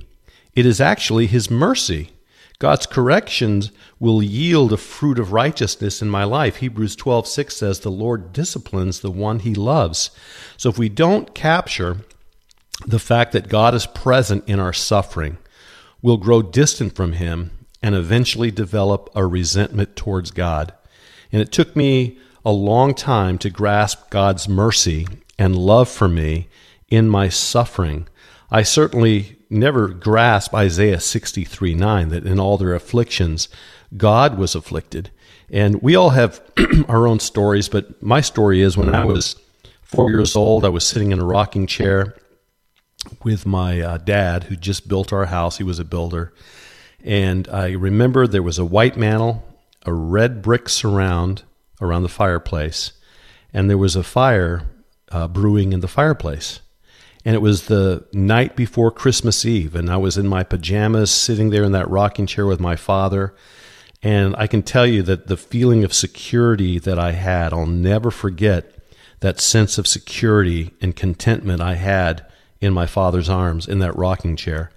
it 0.56 0.66
is 0.66 0.82
actually 0.82 1.28
His 1.28 1.52
mercy. 1.52 2.10
God's 2.58 2.86
corrections 2.86 3.72
will 4.00 4.24
yield 4.24 4.72
a 4.72 4.78
fruit 4.78 5.20
of 5.20 5.32
righteousness 5.32 6.02
in 6.02 6.10
my 6.10 6.24
life. 6.24 6.58
Hebrews 6.58 6.96
12:6 6.96 7.52
says 7.52 7.80
the 7.80 7.92
Lord 7.92 8.34
disciplines 8.34 9.00
the 9.00 9.12
one 9.12 9.40
he 9.40 9.54
loves. 9.56 10.12
So 10.58 10.70
if 10.70 10.78
we 10.78 10.88
don't 10.88 11.34
capture 11.36 11.98
the 12.86 13.00
fact 13.00 13.32
that 13.32 13.50
God 13.50 13.74
is 13.74 13.86
present 13.86 14.44
in 14.48 14.60
our 14.60 14.74
suffering, 14.74 15.38
we'll 16.02 16.18
grow 16.18 16.42
distant 16.42 16.96
from 16.96 17.14
him 17.14 17.52
and 17.82 17.96
eventually 17.96 18.52
develop 18.52 19.10
a 19.16 19.26
resentment 19.26 19.96
towards 19.96 20.32
God. 20.32 20.74
And 21.32 21.42
it 21.42 21.52
took 21.52 21.76
me 21.76 22.18
a 22.46 22.52
long 22.52 22.94
time 22.94 23.38
to 23.40 23.50
grasp 23.50 24.10
God's 24.10 24.48
mercy 24.50 25.08
and 25.38 25.56
love 25.56 25.90
for 25.90 26.08
me 26.08 26.48
in 26.90 27.10
my 27.10 27.30
suffering. 27.30 28.08
I 28.50 28.64
certainly 28.64 29.38
never 29.50 29.88
grasp 29.88 30.54
Isaiah 30.54 31.00
63 31.00 31.76
9, 31.76 32.10
that 32.10 32.26
in 32.26 32.40
all 32.40 32.58
their 32.58 32.74
afflictions, 32.74 33.48
God 33.96 34.38
was 34.38 34.56
afflicted. 34.56 35.12
And 35.50 35.82
we 35.82 35.96
all 35.96 36.12
have 36.12 36.42
our 36.88 37.08
own 37.08 37.20
stories, 37.20 37.70
but 37.70 38.02
my 38.02 38.22
story 38.22 38.62
is 38.62 38.78
when 38.78 38.94
I 38.94 39.06
was 39.06 39.36
four 39.82 40.10
years 40.10 40.36
old, 40.36 40.64
I 40.64 40.70
was 40.70 40.86
sitting 40.86 41.12
in 41.12 41.20
a 41.20 41.26
rocking 41.26 41.68
chair 41.68 42.16
with 43.24 43.46
my 43.46 43.82
uh, 43.82 43.98
dad, 43.98 44.46
who 44.46 44.56
just 44.56 44.88
built 44.88 45.14
our 45.14 45.26
house. 45.26 45.58
He 45.58 45.64
was 45.64 45.80
a 45.80 45.86
builder. 45.86 46.34
And 47.04 47.48
I 47.50 47.72
remember 47.72 48.28
there 48.28 48.44
was 48.44 48.60
a 48.60 48.66
white 48.66 48.98
mantle, 48.98 49.44
a 49.86 49.94
red 49.94 50.42
brick 50.42 50.70
surround 50.70 51.44
around 51.82 52.04
the 52.04 52.10
fireplace, 52.10 52.94
and 53.54 53.70
there 53.70 53.78
was 53.78 53.96
a 53.96 54.04
fire 54.04 54.64
uh, 55.12 55.28
brewing 55.28 55.74
in 55.74 55.80
the 55.80 55.88
fireplace. 55.88 56.60
And 57.26 57.36
it 57.36 57.40
was 57.40 57.66
the 57.66 58.06
night 58.14 58.56
before 58.56 58.92
Christmas 58.92 59.46
Eve, 59.46 59.76
and 59.76 59.90
I 59.90 59.98
was 59.98 60.18
in 60.18 60.28
my 60.28 60.44
pajamas 60.44 61.12
sitting 61.12 61.50
there 61.50 61.64
in 61.64 61.72
that 61.74 61.90
rocking 61.90 62.26
chair 62.26 62.46
with 62.46 62.60
my 62.60 62.76
father. 62.76 63.36
And 64.02 64.36
I 64.38 64.48
can 64.48 64.64
tell 64.64 64.88
you 64.88 65.04
that 65.04 65.28
the 65.28 65.38
feeling 65.38 65.84
of 65.84 65.94
security 65.94 66.80
that 66.80 66.98
I 66.98 67.12
had, 67.12 67.54
I'll 67.54 67.68
never 67.68 68.10
forget 68.10 68.74
that 69.20 69.40
sense 69.40 69.78
of 69.78 69.88
security 69.88 70.72
and 70.82 70.96
contentment 70.96 71.62
I 71.62 71.76
had 71.76 72.26
in 72.62 72.74
my 72.74 72.86
father's 72.86 73.28
arms 73.28 73.68
in 73.68 73.80
that 73.80 73.98
rocking 73.98 74.36
chair. 74.36 74.72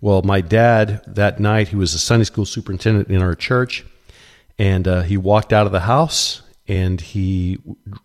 Well, 0.00 0.22
my 0.22 0.40
dad 0.40 1.02
that 1.06 1.40
night, 1.40 1.68
he 1.68 1.76
was 1.76 1.94
a 1.94 1.98
Sunday 1.98 2.24
school 2.24 2.44
superintendent 2.44 3.08
in 3.08 3.22
our 3.22 3.34
church, 3.34 3.84
and 4.58 4.86
uh, 4.86 5.02
he 5.02 5.16
walked 5.16 5.52
out 5.52 5.66
of 5.66 5.72
the 5.72 5.80
house 5.80 6.42
and 6.66 7.00
he 7.00 7.58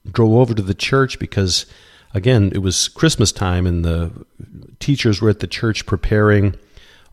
drove 0.09 0.31
over 0.31 0.53
to 0.53 0.61
the 0.61 0.73
church 0.73 1.19
because 1.19 1.65
again, 2.13 2.51
it 2.53 2.59
was 2.59 2.87
Christmas 2.87 3.31
time, 3.31 3.65
and 3.65 3.83
the 3.83 4.11
teachers 4.79 5.21
were 5.21 5.29
at 5.29 5.39
the 5.39 5.47
church 5.47 5.85
preparing 5.85 6.55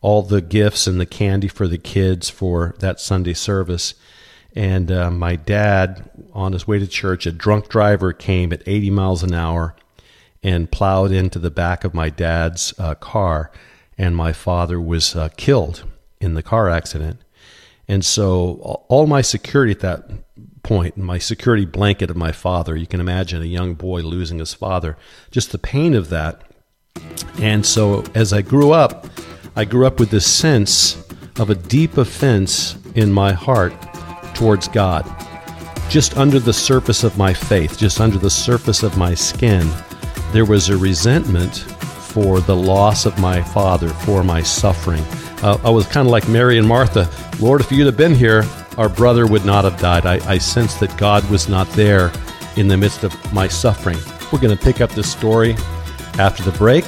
all 0.01 0.23
the 0.23 0.41
gifts 0.41 0.87
and 0.87 1.01
the 1.01 1.07
candy 1.07 1.49
for 1.49 1.67
the 1.67 1.79
kids 1.79 2.31
for 2.31 2.75
that 2.79 3.01
Sunday 3.01 3.35
service. 3.35 3.95
And 4.55 4.91
uh, 4.91 5.11
my 5.11 5.37
dad, 5.37 6.11
on 6.33 6.53
his 6.53 6.67
way 6.67 6.79
to 6.79 6.87
church, 6.87 7.27
a 7.27 7.33
drunk 7.33 7.69
driver 7.69 8.13
came 8.13 8.53
at 8.53 8.63
80 8.67 8.91
miles 8.91 9.23
an 9.23 9.35
hour 9.35 9.75
and 10.43 10.71
plowed 10.71 11.13
into 11.13 11.39
the 11.39 11.51
back 11.51 11.85
of 11.85 11.95
my 11.95 12.09
dad's 12.09 12.73
uh, 12.79 12.95
car, 12.95 13.51
and 13.99 14.17
my 14.17 14.33
father 14.33 14.81
was 14.81 15.15
uh, 15.15 15.29
killed 15.37 15.85
in 16.21 16.35
the 16.35 16.43
car 16.43 16.71
accident. 16.71 17.21
And 17.87 18.05
so 18.05 18.85
all 18.89 19.07
my 19.07 19.21
security 19.21 19.73
at 19.73 19.81
that 19.81 20.09
point, 20.63 20.97
my 20.97 21.19
security 21.19 21.65
blanket 21.65 22.11
of 22.11 22.17
my 22.17 22.33
father. 22.33 22.77
You 22.77 22.87
can 22.87 23.01
imagine 23.01 23.43
a 23.43 23.47
young 23.47 23.75
boy 23.75 24.03
losing 24.03 24.39
his 24.39 24.55
father, 24.55 24.97
just 25.31 25.53
the 25.53 25.59
pain 25.59 25.95
of 25.95 26.11
that. 26.11 26.43
And 27.41 27.65
so 27.65 28.05
as 28.15 28.33
I 28.33 28.43
grew 28.43 28.73
up, 28.73 29.07
I 29.57 29.65
grew 29.65 29.87
up 29.87 29.99
with 29.99 30.11
this 30.11 30.31
sense 30.31 31.03
of 31.39 31.51
a 31.51 31.55
deep 31.55 31.97
offense 31.97 32.77
in 32.95 33.13
my 33.13 33.33
heart 33.33 33.75
towards 34.35 34.69
God. 34.69 35.05
Just 35.89 36.17
under 36.17 36.39
the 36.39 36.53
surface 36.53 37.03
of 37.03 37.19
my 37.19 37.35
faith, 37.35 37.77
just 37.77 38.01
under 38.01 38.19
the 38.19 38.31
surface 38.31 38.83
of 38.83 38.97
my 38.97 39.15
skin, 39.15 39.69
there 40.33 40.45
was 40.45 40.69
a 40.69 40.77
resentment 40.77 41.59
for 42.11 42.41
the 42.41 42.55
loss 42.55 43.07
of 43.07 43.19
my 43.19 43.43
father, 43.43 43.89
for 43.89 44.25
my 44.25 44.43
suffering. 44.43 45.03
Uh, 45.43 45.59
I 45.65 45.71
was 45.71 45.87
kind 45.87 46.07
of 46.07 46.13
like 46.13 46.29
Mary 46.29 46.59
and 46.59 46.67
Martha. 46.67 47.09
Lord, 47.41 47.61
if 47.61 47.73
you'd 47.73 47.87
have 47.87 47.97
been 47.97 48.15
here, 48.15 48.45
our 48.77 48.89
brother 48.89 49.27
would 49.27 49.45
not 49.45 49.65
have 49.65 49.79
died. 49.81 50.07
I, 50.07 50.15
I 50.31 50.39
sense 50.39 50.75
that 50.77 50.97
God 50.97 51.29
was 51.31 51.49
not 51.49 51.69
there 51.71 52.13
in 52.57 52.69
the 52.69 52.77
midst 52.77 53.05
of 53.05 53.33
my 53.33 53.49
suffering. 53.49 53.99
We're 54.33 54.41
going 54.41 54.57
to 54.57 54.63
pick 54.63 54.81
up 54.81 54.91
this 54.91 55.11
story 55.11 55.57
after 56.19 56.43
the 56.43 56.57
break. 56.57 56.85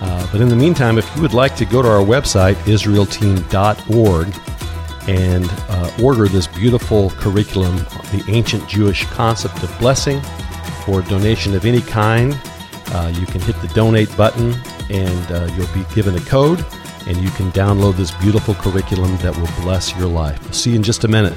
Uh, 0.00 0.26
but 0.32 0.40
in 0.40 0.48
the 0.48 0.56
meantime, 0.56 0.98
if 0.98 1.14
you 1.14 1.22
would 1.22 1.34
like 1.34 1.54
to 1.56 1.64
go 1.64 1.82
to 1.82 1.88
our 1.88 2.04
website, 2.04 2.54
israelteam.org, 2.64 4.34
and 5.08 5.46
uh, 5.68 5.90
order 6.02 6.28
this 6.28 6.46
beautiful 6.46 7.10
curriculum, 7.10 7.76
The 7.76 8.24
Ancient 8.28 8.68
Jewish 8.68 9.04
Concept 9.06 9.62
of 9.62 9.78
Blessing, 9.78 10.20
for 10.84 11.02
donation 11.02 11.54
of 11.54 11.64
any 11.64 11.80
kind, 11.80 12.34
uh, 12.92 13.12
you 13.18 13.26
can 13.26 13.40
hit 13.40 13.60
the 13.62 13.68
donate 13.68 14.14
button 14.16 14.54
and 14.90 15.32
uh, 15.32 15.48
you'll 15.56 15.72
be 15.74 15.84
given 15.94 16.14
a 16.14 16.20
code 16.20 16.64
and 17.06 17.16
you 17.16 17.30
can 17.30 17.50
download 17.52 17.96
this 17.96 18.10
beautiful 18.12 18.54
curriculum 18.54 19.16
that 19.18 19.36
will 19.36 19.62
bless 19.62 19.96
your 19.96 20.08
life. 20.08 20.40
We'll 20.42 20.52
see 20.52 20.70
you 20.70 20.76
in 20.76 20.82
just 20.82 21.04
a 21.04 21.08
minute. 21.08 21.34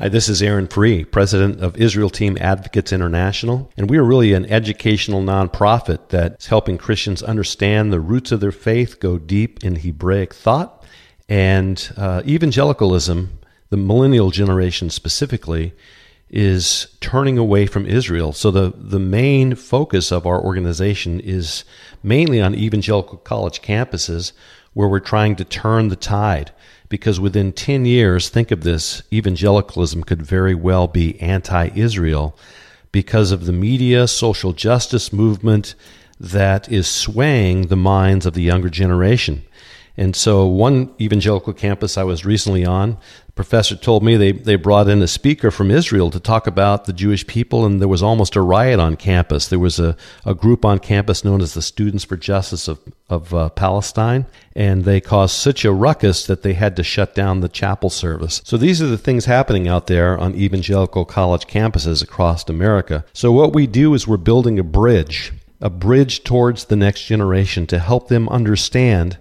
Hi, 0.00 0.08
this 0.08 0.28
is 0.28 0.40
Aaron 0.40 0.68
Fruh, 0.68 1.10
president 1.10 1.60
of 1.60 1.76
Israel 1.76 2.08
Team 2.08 2.38
Advocates 2.40 2.92
International, 2.92 3.68
and 3.76 3.90
we 3.90 3.98
are 3.98 4.04
really 4.04 4.32
an 4.32 4.46
educational 4.46 5.22
nonprofit 5.22 6.08
that's 6.10 6.46
helping 6.46 6.78
Christians 6.78 7.20
understand 7.20 7.92
the 7.92 7.98
roots 7.98 8.30
of 8.30 8.38
their 8.38 8.52
faith, 8.52 9.00
go 9.00 9.18
deep 9.18 9.64
in 9.64 9.74
Hebraic 9.74 10.32
thought, 10.32 10.77
and 11.28 11.92
uh, 11.96 12.22
evangelicalism, 12.26 13.38
the 13.70 13.76
millennial 13.76 14.30
generation 14.30 14.90
specifically, 14.90 15.74
is 16.30 16.88
turning 17.00 17.38
away 17.38 17.66
from 17.66 17.86
Israel. 17.86 18.32
So 18.32 18.50
the, 18.50 18.72
the 18.76 18.98
main 18.98 19.54
focus 19.54 20.12
of 20.12 20.26
our 20.26 20.40
organization 20.40 21.20
is 21.20 21.64
mainly 22.02 22.40
on 22.40 22.54
evangelical 22.54 23.18
college 23.18 23.62
campuses 23.62 24.32
where 24.74 24.88
we're 24.88 25.00
trying 25.00 25.36
to 25.36 25.44
turn 25.44 25.88
the 25.88 25.96
tide 25.96 26.52
because 26.88 27.20
within 27.20 27.52
10 27.52 27.84
years, 27.84 28.28
think 28.28 28.50
of 28.50 28.62
this, 28.62 29.02
evangelicalism 29.12 30.04
could 30.04 30.22
very 30.22 30.54
well 30.54 30.86
be 30.86 31.20
anti 31.20 31.70
Israel 31.74 32.36
because 32.92 33.30
of 33.32 33.46
the 33.46 33.52
media 33.52 34.06
social 34.06 34.52
justice 34.52 35.12
movement 35.12 35.74
that 36.18 36.70
is 36.70 36.88
swaying 36.88 37.66
the 37.66 37.76
minds 37.76 38.26
of 38.26 38.34
the 38.34 38.42
younger 38.42 38.70
generation. 38.70 39.44
And 39.98 40.14
so, 40.14 40.46
one 40.46 40.94
evangelical 41.00 41.52
campus 41.52 41.98
I 41.98 42.04
was 42.04 42.24
recently 42.24 42.64
on, 42.64 42.98
the 43.26 43.32
professor 43.32 43.74
told 43.74 44.04
me 44.04 44.16
they, 44.16 44.30
they 44.30 44.54
brought 44.54 44.88
in 44.88 45.02
a 45.02 45.08
speaker 45.08 45.50
from 45.50 45.72
Israel 45.72 46.08
to 46.12 46.20
talk 46.20 46.46
about 46.46 46.84
the 46.84 46.92
Jewish 46.92 47.26
people, 47.26 47.66
and 47.66 47.80
there 47.80 47.88
was 47.88 48.00
almost 48.00 48.36
a 48.36 48.40
riot 48.40 48.78
on 48.78 48.94
campus. 48.94 49.48
There 49.48 49.58
was 49.58 49.80
a, 49.80 49.96
a 50.24 50.36
group 50.36 50.64
on 50.64 50.78
campus 50.78 51.24
known 51.24 51.40
as 51.40 51.54
the 51.54 51.62
Students 51.62 52.04
for 52.04 52.16
Justice 52.16 52.68
of, 52.68 52.78
of 53.10 53.34
uh, 53.34 53.48
Palestine, 53.48 54.26
and 54.54 54.84
they 54.84 55.00
caused 55.00 55.34
such 55.34 55.64
a 55.64 55.72
ruckus 55.72 56.26
that 56.26 56.42
they 56.42 56.52
had 56.52 56.76
to 56.76 56.84
shut 56.84 57.16
down 57.16 57.40
the 57.40 57.48
chapel 57.48 57.90
service. 57.90 58.40
So, 58.44 58.56
these 58.56 58.80
are 58.80 58.86
the 58.86 58.98
things 58.98 59.24
happening 59.24 59.66
out 59.66 59.88
there 59.88 60.16
on 60.16 60.36
evangelical 60.36 61.06
college 61.06 61.48
campuses 61.48 62.04
across 62.04 62.48
America. 62.48 63.04
So, 63.12 63.32
what 63.32 63.52
we 63.52 63.66
do 63.66 63.94
is 63.94 64.06
we're 64.06 64.16
building 64.16 64.60
a 64.60 64.64
bridge, 64.64 65.32
a 65.60 65.70
bridge 65.70 66.22
towards 66.22 66.66
the 66.66 66.76
next 66.76 67.04
generation 67.06 67.66
to 67.66 67.80
help 67.80 68.06
them 68.06 68.28
understand 68.28 69.18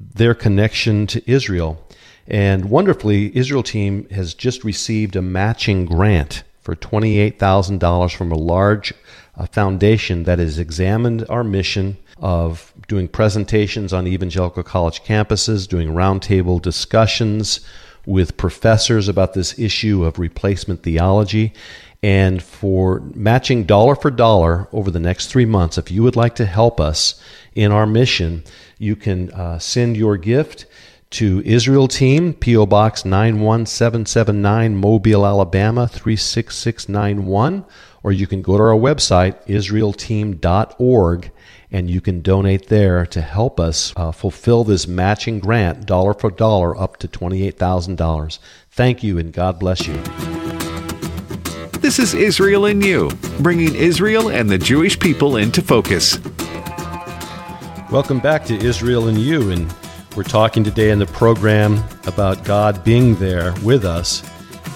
their 0.00 0.34
connection 0.34 1.06
to 1.08 1.30
Israel. 1.30 1.80
And 2.26 2.70
wonderfully, 2.70 3.36
Israel 3.36 3.62
team 3.62 4.08
has 4.10 4.34
just 4.34 4.64
received 4.64 5.16
a 5.16 5.22
matching 5.22 5.84
grant 5.84 6.42
for 6.60 6.74
$28,000 6.74 8.16
from 8.16 8.32
a 8.32 8.38
large 8.38 8.94
uh, 9.36 9.46
foundation 9.46 10.24
that 10.24 10.38
has 10.38 10.58
examined 10.58 11.26
our 11.28 11.44
mission 11.44 11.96
of 12.18 12.72
doing 12.88 13.08
presentations 13.08 13.92
on 13.92 14.06
evangelical 14.06 14.62
college 14.62 15.02
campuses, 15.02 15.68
doing 15.68 15.88
roundtable 15.88 16.62
discussions 16.62 17.60
with 18.06 18.36
professors 18.36 19.08
about 19.08 19.34
this 19.34 19.58
issue 19.58 20.04
of 20.04 20.18
replacement 20.18 20.82
theology. 20.82 21.52
And 22.02 22.42
for 22.42 23.00
matching 23.14 23.64
dollar 23.64 23.96
for 23.96 24.10
dollar 24.10 24.68
over 24.72 24.90
the 24.90 25.00
next 25.00 25.28
three 25.28 25.46
months, 25.46 25.78
if 25.78 25.90
you 25.90 26.02
would 26.02 26.16
like 26.16 26.34
to 26.36 26.44
help 26.44 26.80
us 26.80 27.20
in 27.54 27.72
our 27.72 27.86
mission, 27.86 28.44
you 28.78 28.96
can 28.96 29.30
uh, 29.32 29.58
send 29.58 29.96
your 29.96 30.16
gift 30.16 30.66
to 31.10 31.40
Israel 31.44 31.86
Team, 31.86 32.34
P.O. 32.34 32.66
Box 32.66 33.04
91779, 33.04 34.76
Mobile, 34.76 35.24
Alabama 35.24 35.86
36691, 35.86 37.64
or 38.02 38.10
you 38.10 38.26
can 38.26 38.42
go 38.42 38.56
to 38.56 38.62
our 38.64 38.74
website, 38.74 39.46
israelteam.org, 39.46 41.30
and 41.70 41.88
you 41.88 42.00
can 42.00 42.20
donate 42.20 42.66
there 42.66 43.06
to 43.06 43.20
help 43.20 43.60
us 43.60 43.92
uh, 43.96 44.10
fulfill 44.10 44.64
this 44.64 44.88
matching 44.88 45.38
grant, 45.38 45.86
dollar 45.86 46.14
for 46.14 46.30
dollar, 46.30 46.76
up 46.76 46.96
to 46.96 47.06
$28,000. 47.06 48.38
Thank 48.70 49.04
you, 49.04 49.18
and 49.18 49.32
God 49.32 49.60
bless 49.60 49.86
you. 49.86 49.94
This 51.78 51.98
is 51.98 52.14
Israel 52.14 52.66
in 52.66 52.80
You, 52.80 53.10
bringing 53.38 53.74
Israel 53.74 54.30
and 54.30 54.50
the 54.50 54.58
Jewish 54.58 54.98
people 54.98 55.36
into 55.36 55.62
focus. 55.62 56.18
Welcome 57.94 58.18
back 58.18 58.44
to 58.46 58.56
Israel 58.56 59.06
and 59.06 59.16
You, 59.16 59.52
and 59.52 59.72
we're 60.16 60.24
talking 60.24 60.64
today 60.64 60.90
in 60.90 60.98
the 60.98 61.06
program 61.06 61.80
about 62.08 62.42
God 62.42 62.82
being 62.82 63.14
there 63.14 63.54
with 63.62 63.84
us 63.84 64.28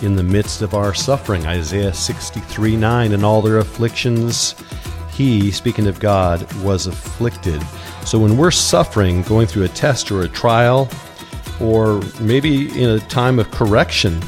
in 0.04 0.14
the 0.14 0.22
midst 0.22 0.62
of 0.62 0.72
our 0.72 0.94
suffering. 0.94 1.44
Isaiah 1.44 1.92
63 1.92 2.76
9, 2.76 3.12
and 3.12 3.24
all 3.24 3.42
their 3.42 3.59
afflictions, 3.59 4.54
he, 5.11 5.50
speaking 5.50 5.88
of 5.88 5.98
God, 5.98 6.46
was 6.62 6.87
afflicted. 6.87 7.61
So 8.07 8.20
when 8.20 8.37
we're 8.37 8.52
suffering, 8.52 9.22
going 9.22 9.48
through 9.48 9.64
a 9.64 9.68
test 9.68 10.12
or 10.12 10.22
a 10.22 10.28
trial, 10.28 10.88
or 11.61 12.00
maybe 12.20 12.68
in 12.81 12.90
a 12.90 13.00
time 13.00 13.40
of 13.40 13.50
correction, 13.50 14.22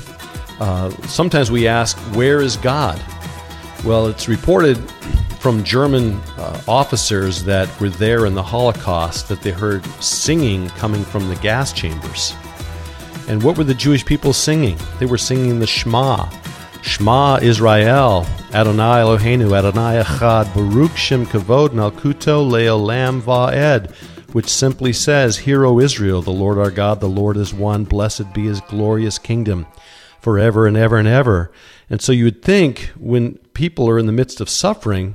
uh, 0.58 0.90
sometimes 1.06 1.48
we 1.48 1.68
ask, 1.68 1.96
Where 2.16 2.40
is 2.40 2.56
God? 2.56 3.00
Well, 3.84 4.08
it's 4.08 4.26
reported 4.26 4.78
from 5.40 5.64
German 5.64 6.20
uh, 6.36 6.60
officers 6.68 7.42
that 7.44 7.68
were 7.80 7.88
there 7.88 8.26
in 8.26 8.34
the 8.34 8.42
Holocaust 8.42 9.26
that 9.28 9.40
they 9.40 9.50
heard 9.50 9.82
singing 10.02 10.68
coming 10.70 11.02
from 11.02 11.30
the 11.30 11.36
gas 11.36 11.72
chambers. 11.72 12.34
And 13.26 13.42
what 13.42 13.56
were 13.56 13.64
the 13.64 13.72
Jewish 13.72 14.04
people 14.04 14.34
singing? 14.34 14.76
They 14.98 15.06
were 15.06 15.16
singing 15.16 15.58
the 15.58 15.66
Shema. 15.66 16.28
Shema 16.82 17.38
Israel, 17.40 18.26
Adonai 18.52 19.00
Eloheinu, 19.00 19.56
Adonai 19.56 20.02
Echad, 20.02 20.52
Baruch 20.54 20.94
Shem 20.94 21.24
Kavod 21.24 21.70
Malkuto 21.70 22.46
Leolam 22.46 23.22
Va'ed, 23.22 23.94
which 24.34 24.48
simply 24.48 24.92
says, 24.92 25.38
Hear, 25.38 25.64
O 25.64 25.78
Israel, 25.78 26.20
the 26.20 26.30
Lord 26.30 26.58
our 26.58 26.70
God, 26.70 27.00
the 27.00 27.08
Lord 27.08 27.38
is 27.38 27.54
one, 27.54 27.84
blessed 27.84 28.34
be 28.34 28.44
his 28.44 28.60
glorious 28.60 29.18
kingdom 29.18 29.66
forever 30.20 30.66
and 30.66 30.76
ever 30.76 30.98
and 30.98 31.08
ever. 31.08 31.50
And 31.88 32.02
so 32.02 32.12
you 32.12 32.24
would 32.24 32.42
think 32.42 32.90
when 32.98 33.38
people 33.54 33.88
are 33.88 33.98
in 33.98 34.04
the 34.06 34.12
midst 34.12 34.42
of 34.42 34.50
suffering, 34.50 35.14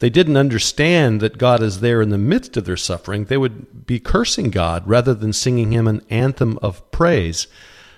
they 0.00 0.10
didn't 0.10 0.36
understand 0.36 1.20
that 1.20 1.38
God 1.38 1.62
is 1.62 1.80
there 1.80 2.02
in 2.02 2.08
the 2.08 2.18
midst 2.18 2.56
of 2.56 2.64
their 2.64 2.76
suffering, 2.76 3.26
they 3.26 3.36
would 3.36 3.86
be 3.86 4.00
cursing 4.00 4.50
God 4.50 4.86
rather 4.86 5.14
than 5.14 5.32
singing 5.32 5.72
him 5.72 5.86
an 5.86 6.02
anthem 6.10 6.58
of 6.62 6.90
praise. 6.90 7.46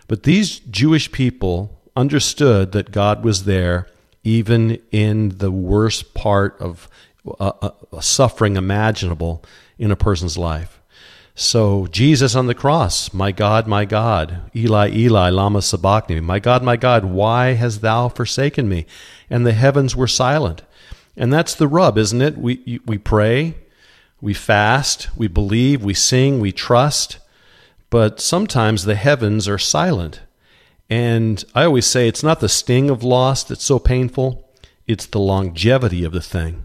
But 0.08 0.24
these 0.24 0.58
Jewish 0.58 1.10
people 1.12 1.80
understood 1.96 2.72
that 2.72 2.90
God 2.90 3.24
was 3.24 3.44
there 3.44 3.88
even 4.24 4.80
in 4.90 5.38
the 5.38 5.50
worst 5.50 6.12
part 6.14 6.60
of 6.60 6.88
uh, 7.26 7.52
uh, 7.62 8.00
suffering 8.00 8.56
imaginable 8.56 9.44
in 9.78 9.90
a 9.90 9.96
person's 9.96 10.36
life. 10.36 10.80
So, 11.34 11.86
Jesus 11.86 12.34
on 12.34 12.46
the 12.46 12.54
cross, 12.54 13.14
my 13.14 13.32
God, 13.32 13.66
my 13.66 13.84
God, 13.84 14.50
Eli, 14.54 14.90
Eli, 14.90 15.30
Lama 15.30 15.62
Sabachthani, 15.62 16.20
my 16.20 16.38
God, 16.38 16.62
my 16.62 16.76
God, 16.76 17.06
why 17.06 17.52
hast 17.52 17.80
thou 17.80 18.08
forsaken 18.08 18.68
me? 18.68 18.86
And 19.30 19.46
the 19.46 19.52
heavens 19.52 19.96
were 19.96 20.08
silent. 20.08 20.62
And 21.16 21.32
that's 21.32 21.54
the 21.54 21.68
rub, 21.68 21.98
isn't 21.98 22.22
it? 22.22 22.38
We, 22.38 22.80
we 22.86 22.98
pray, 22.98 23.54
we 24.20 24.34
fast, 24.34 25.08
we 25.16 25.28
believe, 25.28 25.84
we 25.84 25.94
sing, 25.94 26.40
we 26.40 26.52
trust, 26.52 27.18
but 27.90 28.20
sometimes 28.20 28.84
the 28.84 28.94
heavens 28.94 29.46
are 29.46 29.58
silent. 29.58 30.20
And 30.88 31.44
I 31.54 31.64
always 31.64 31.86
say 31.86 32.08
it's 32.08 32.22
not 32.22 32.40
the 32.40 32.48
sting 32.48 32.90
of 32.90 33.02
loss 33.02 33.44
that's 33.44 33.64
so 33.64 33.78
painful, 33.78 34.48
it's 34.86 35.06
the 35.06 35.20
longevity 35.20 36.04
of 36.04 36.12
the 36.12 36.20
thing. 36.20 36.64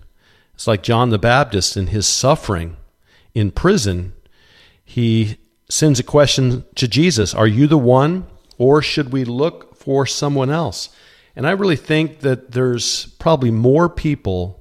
It's 0.53 0.67
like 0.67 0.83
John 0.83 1.09
the 1.09 1.19
Baptist 1.19 1.77
in 1.77 1.87
his 1.87 2.07
suffering 2.07 2.77
in 3.33 3.51
prison. 3.51 4.13
He 4.83 5.37
sends 5.69 5.99
a 5.99 6.03
question 6.03 6.65
to 6.75 6.87
Jesus 6.87 7.33
Are 7.33 7.47
you 7.47 7.67
the 7.67 7.77
one, 7.77 8.25
or 8.57 8.81
should 8.81 9.11
we 9.11 9.23
look 9.23 9.75
for 9.75 10.05
someone 10.05 10.49
else? 10.49 10.89
And 11.37 11.45
I 11.45 11.51
really 11.51 11.75
think 11.75 12.21
that 12.21 12.53
there's 12.53 13.05
probably 13.19 13.51
more 13.51 13.89
people 13.89 14.59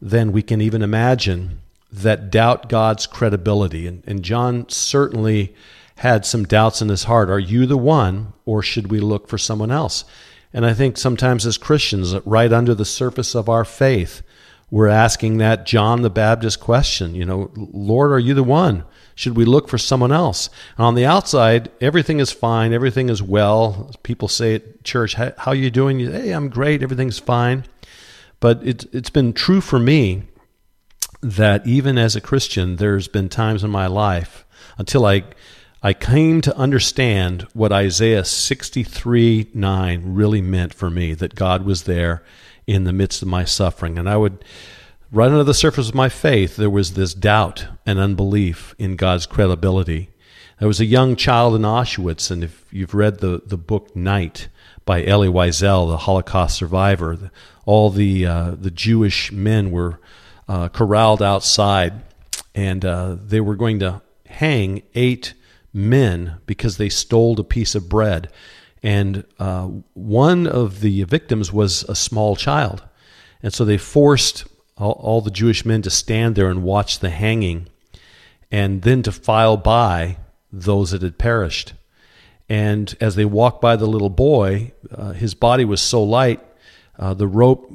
than 0.00 0.30
we 0.30 0.40
can 0.40 0.60
even 0.60 0.80
imagine 0.80 1.60
that 1.92 2.30
doubt 2.30 2.68
God's 2.68 3.08
credibility. 3.08 3.88
And, 3.88 4.04
and 4.06 4.22
John 4.22 4.68
certainly 4.68 5.52
had 5.96 6.24
some 6.24 6.44
doubts 6.44 6.80
in 6.80 6.90
his 6.90 7.04
heart. 7.04 7.28
Are 7.28 7.40
you 7.40 7.66
the 7.66 7.76
one, 7.76 8.34
or 8.46 8.62
should 8.62 8.88
we 8.88 9.00
look 9.00 9.26
for 9.26 9.36
someone 9.36 9.72
else? 9.72 10.04
And 10.52 10.64
I 10.64 10.74
think 10.74 10.96
sometimes 10.96 11.44
as 11.44 11.58
Christians, 11.58 12.14
right 12.24 12.52
under 12.52 12.72
the 12.72 12.84
surface 12.84 13.34
of 13.34 13.48
our 13.48 13.64
faith, 13.64 14.22
we're 14.70 14.86
asking 14.86 15.38
that 15.38 15.66
John 15.66 16.02
the 16.02 16.08
Baptist 16.08 16.60
question, 16.60 17.16
you 17.16 17.24
know, 17.24 17.50
Lord, 17.56 18.12
are 18.12 18.20
you 18.20 18.34
the 18.34 18.44
one? 18.44 18.84
Should 19.14 19.36
we 19.36 19.44
look 19.44 19.68
for 19.68 19.78
someone 19.78 20.12
else? 20.12 20.48
And 20.76 20.86
on 20.86 20.94
the 20.94 21.06
outside, 21.06 21.70
everything 21.80 22.20
is 22.20 22.32
fine, 22.32 22.72
everything 22.72 23.08
is 23.08 23.22
well. 23.22 23.90
People 24.02 24.28
say 24.28 24.54
at 24.56 24.84
church, 24.84 25.14
"How 25.14 25.32
are 25.46 25.54
you 25.54 25.70
doing?" 25.70 26.00
You, 26.00 26.10
hey, 26.10 26.30
I'm 26.30 26.48
great, 26.48 26.82
everything's 26.82 27.18
fine. 27.18 27.64
But 28.40 28.60
it's 28.64 28.86
it's 28.92 29.10
been 29.10 29.32
true 29.32 29.60
for 29.60 29.78
me 29.78 30.24
that 31.22 31.66
even 31.66 31.98
as 31.98 32.16
a 32.16 32.20
Christian, 32.20 32.76
there's 32.76 33.08
been 33.08 33.28
times 33.28 33.62
in 33.62 33.70
my 33.70 33.86
life 33.86 34.44
until 34.78 35.06
I 35.06 35.24
I 35.84 35.92
came 35.92 36.40
to 36.42 36.56
understand 36.56 37.42
what 37.54 37.72
Isaiah 37.72 38.24
63 38.24 39.48
9 39.52 40.02
really 40.14 40.40
meant 40.40 40.74
for 40.74 40.90
me 40.90 41.12
that 41.14 41.34
God 41.34 41.64
was 41.64 41.82
there 41.84 42.22
in 42.68 42.84
the 42.84 42.92
midst 42.92 43.20
of 43.20 43.28
my 43.28 43.44
suffering. 43.44 43.98
And 43.98 44.08
I 44.08 44.16
would, 44.16 44.44
right 45.12 45.30
under 45.30 45.44
the 45.44 45.54
surface 45.54 45.90
of 45.90 45.94
my 45.94 46.08
faith, 46.08 46.56
there 46.56 46.70
was 46.70 46.94
this 46.94 47.12
doubt 47.12 47.66
and 47.84 47.98
unbelief 47.98 48.74
in 48.78 48.96
God's 48.96 49.26
credibility. 49.26 50.08
I 50.58 50.66
was 50.66 50.80
a 50.80 50.86
young 50.86 51.16
child 51.16 51.54
in 51.54 51.62
Auschwitz, 51.62 52.30
and 52.30 52.42
if 52.42 52.64
you've 52.70 52.94
read 52.94 53.18
the, 53.18 53.42
the 53.44 53.58
book 53.58 53.94
Night 53.94 54.48
by 54.86 55.04
Elie 55.04 55.28
Wiesel, 55.28 55.88
the 55.88 55.98
Holocaust 55.98 56.56
survivor, 56.56 57.30
all 57.66 57.90
the, 57.90 58.26
uh, 58.26 58.50
the 58.52 58.70
Jewish 58.70 59.30
men 59.30 59.70
were 59.70 60.00
uh, 60.48 60.68
corralled 60.70 61.22
outside, 61.22 61.92
and 62.54 62.84
uh, 62.84 63.16
they 63.20 63.40
were 63.40 63.56
going 63.56 63.80
to 63.80 64.00
hang 64.26 64.82
eight 64.94 65.34
men 65.74 66.36
because 66.46 66.78
they 66.78 66.88
stole 66.88 67.38
a 67.38 67.44
piece 67.44 67.74
of 67.74 67.88
bread. 67.88 68.30
And 68.82 69.24
uh, 69.38 69.66
one 69.94 70.46
of 70.46 70.80
the 70.80 71.04
victims 71.04 71.52
was 71.52 71.82
a 71.84 71.94
small 71.94 72.34
child. 72.34 72.82
And 73.42 73.52
so 73.52 73.64
they 73.64 73.78
forced 73.78 74.44
all, 74.82 74.98
all, 75.00 75.20
the 75.20 75.30
Jewish 75.30 75.64
men 75.64 75.82
to 75.82 75.90
stand 75.90 76.34
there 76.34 76.50
and 76.50 76.62
watch 76.62 76.98
the 76.98 77.10
hanging 77.10 77.68
and 78.50 78.82
then 78.82 79.02
to 79.04 79.12
file 79.12 79.56
by 79.56 80.18
those 80.52 80.90
that 80.90 81.02
had 81.02 81.18
perished. 81.18 81.72
And 82.48 82.94
as 83.00 83.14
they 83.14 83.24
walked 83.24 83.60
by 83.60 83.76
the 83.76 83.86
little 83.86 84.10
boy, 84.10 84.72
uh, 84.90 85.12
his 85.12 85.34
body 85.34 85.64
was 85.64 85.80
so 85.80 86.02
light, 86.02 86.40
uh, 86.98 87.14
the 87.14 87.28
rope 87.28 87.72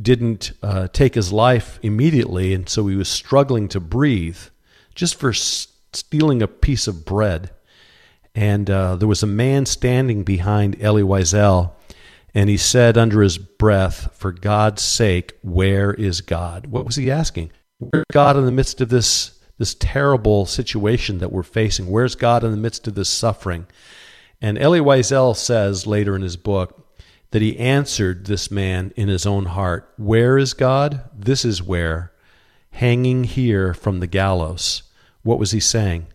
didn't 0.00 0.52
uh, 0.62 0.88
take 0.88 1.14
his 1.14 1.32
life 1.32 1.78
immediately. 1.82 2.52
And 2.54 2.68
so 2.68 2.86
he 2.86 2.96
was 2.96 3.08
struggling 3.08 3.68
to 3.68 3.80
breathe 3.80 4.38
just 4.94 5.14
for 5.14 5.32
stealing 5.32 6.42
a 6.42 6.48
piece 6.48 6.86
of 6.86 7.04
bread. 7.04 7.50
And 8.34 8.68
uh, 8.68 8.96
there 8.96 9.08
was 9.08 9.22
a 9.22 9.26
man 9.26 9.64
standing 9.64 10.22
behind 10.22 10.80
Elie 10.82 11.02
Wiesel, 11.02 11.72
and 12.36 12.50
he 12.50 12.58
said 12.58 12.98
under 12.98 13.22
his 13.22 13.38
breath, 13.38 14.10
For 14.12 14.30
God's 14.30 14.82
sake, 14.82 15.32
where 15.40 15.94
is 15.94 16.20
God? 16.20 16.66
What 16.66 16.84
was 16.84 16.96
he 16.96 17.10
asking? 17.10 17.50
Where's 17.78 18.04
God 18.12 18.36
in 18.36 18.44
the 18.44 18.52
midst 18.52 18.82
of 18.82 18.90
this, 18.90 19.40
this 19.56 19.74
terrible 19.74 20.44
situation 20.44 21.16
that 21.18 21.32
we're 21.32 21.42
facing? 21.42 21.90
Where's 21.90 22.14
God 22.14 22.44
in 22.44 22.50
the 22.50 22.58
midst 22.58 22.86
of 22.86 22.94
this 22.94 23.08
suffering? 23.08 23.66
And 24.38 24.58
Elie 24.58 24.80
Wiesel 24.80 25.34
says 25.34 25.86
later 25.86 26.14
in 26.14 26.20
his 26.20 26.36
book 26.36 26.98
that 27.30 27.40
he 27.40 27.58
answered 27.58 28.26
this 28.26 28.50
man 28.50 28.92
in 28.96 29.08
his 29.08 29.24
own 29.24 29.46
heart 29.46 29.90
Where 29.96 30.36
is 30.36 30.52
God? 30.52 31.08
This 31.14 31.42
is 31.42 31.62
where, 31.62 32.12
hanging 32.72 33.24
here 33.24 33.72
from 33.72 34.00
the 34.00 34.06
gallows. 34.06 34.82
What 35.22 35.38
was 35.38 35.52
he 35.52 35.60
saying? 35.60 36.08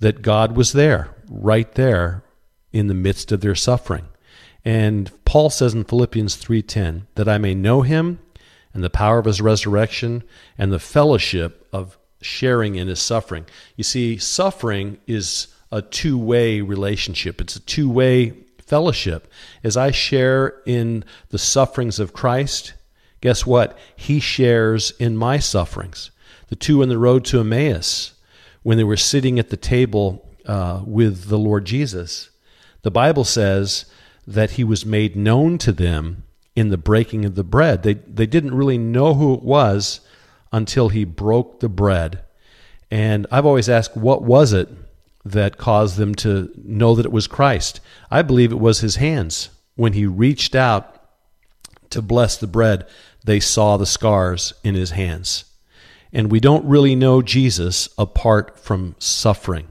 That 0.00 0.20
God 0.20 0.56
was 0.56 0.72
there, 0.72 1.14
right 1.28 1.72
there 1.76 2.24
in 2.72 2.88
the 2.88 2.94
midst 2.94 3.30
of 3.30 3.40
their 3.40 3.54
suffering. 3.54 4.08
And 4.64 5.10
Paul 5.24 5.50
says 5.50 5.74
in 5.74 5.84
Philippians 5.84 6.36
3:10 6.36 7.06
that 7.14 7.28
I 7.28 7.38
may 7.38 7.54
know 7.54 7.82
him 7.82 8.18
and 8.74 8.84
the 8.84 8.90
power 8.90 9.18
of 9.18 9.24
his 9.24 9.40
resurrection 9.40 10.22
and 10.58 10.72
the 10.72 10.78
fellowship 10.78 11.66
of 11.72 11.98
sharing 12.20 12.76
in 12.76 12.88
his 12.88 13.00
suffering. 13.00 13.46
You 13.76 13.84
see, 13.84 14.18
suffering 14.18 14.98
is 15.06 15.48
a 15.72 15.82
two-way 15.82 16.60
relationship. 16.60 17.40
It's 17.40 17.56
a 17.56 17.60
two-way 17.60 18.34
fellowship. 18.58 19.30
As 19.64 19.76
I 19.76 19.90
share 19.90 20.60
in 20.66 21.04
the 21.30 21.38
sufferings 21.38 21.98
of 21.98 22.12
Christ, 22.12 22.74
guess 23.20 23.46
what? 23.46 23.78
He 23.96 24.20
shares 24.20 24.92
in 24.98 25.16
my 25.16 25.38
sufferings. 25.38 26.10
The 26.48 26.56
two 26.56 26.82
on 26.82 26.88
the 26.88 26.98
road 26.98 27.24
to 27.26 27.40
Emmaus, 27.40 28.14
when 28.62 28.76
they 28.76 28.84
were 28.84 28.96
sitting 28.96 29.38
at 29.38 29.50
the 29.50 29.56
table 29.56 30.28
uh, 30.46 30.82
with 30.84 31.28
the 31.28 31.38
Lord 31.38 31.64
Jesus, 31.64 32.30
the 32.82 32.90
Bible 32.90 33.24
says 33.24 33.86
that 34.30 34.52
he 34.52 34.64
was 34.64 34.86
made 34.86 35.16
known 35.16 35.58
to 35.58 35.72
them 35.72 36.22
in 36.54 36.68
the 36.68 36.78
breaking 36.78 37.24
of 37.24 37.34
the 37.34 37.44
bread. 37.44 37.82
They, 37.82 37.94
they 37.94 38.26
didn't 38.26 38.54
really 38.54 38.78
know 38.78 39.14
who 39.14 39.34
it 39.34 39.42
was 39.42 40.00
until 40.52 40.88
he 40.88 41.04
broke 41.04 41.60
the 41.60 41.68
bread. 41.68 42.22
And 42.90 43.26
I've 43.30 43.46
always 43.46 43.68
asked, 43.68 43.96
what 43.96 44.22
was 44.22 44.52
it 44.52 44.68
that 45.24 45.58
caused 45.58 45.96
them 45.96 46.14
to 46.16 46.52
know 46.56 46.94
that 46.94 47.06
it 47.06 47.12
was 47.12 47.26
Christ? 47.26 47.80
I 48.10 48.22
believe 48.22 48.52
it 48.52 48.60
was 48.60 48.80
his 48.80 48.96
hands. 48.96 49.50
When 49.74 49.94
he 49.94 50.06
reached 50.06 50.54
out 50.54 51.02
to 51.90 52.00
bless 52.00 52.36
the 52.36 52.46
bread, 52.46 52.86
they 53.24 53.40
saw 53.40 53.76
the 53.76 53.86
scars 53.86 54.54
in 54.62 54.74
his 54.74 54.92
hands. 54.92 55.44
And 56.12 56.30
we 56.30 56.40
don't 56.40 56.66
really 56.66 56.94
know 56.94 57.20
Jesus 57.20 57.88
apart 57.98 58.58
from 58.58 58.94
suffering. 58.98 59.68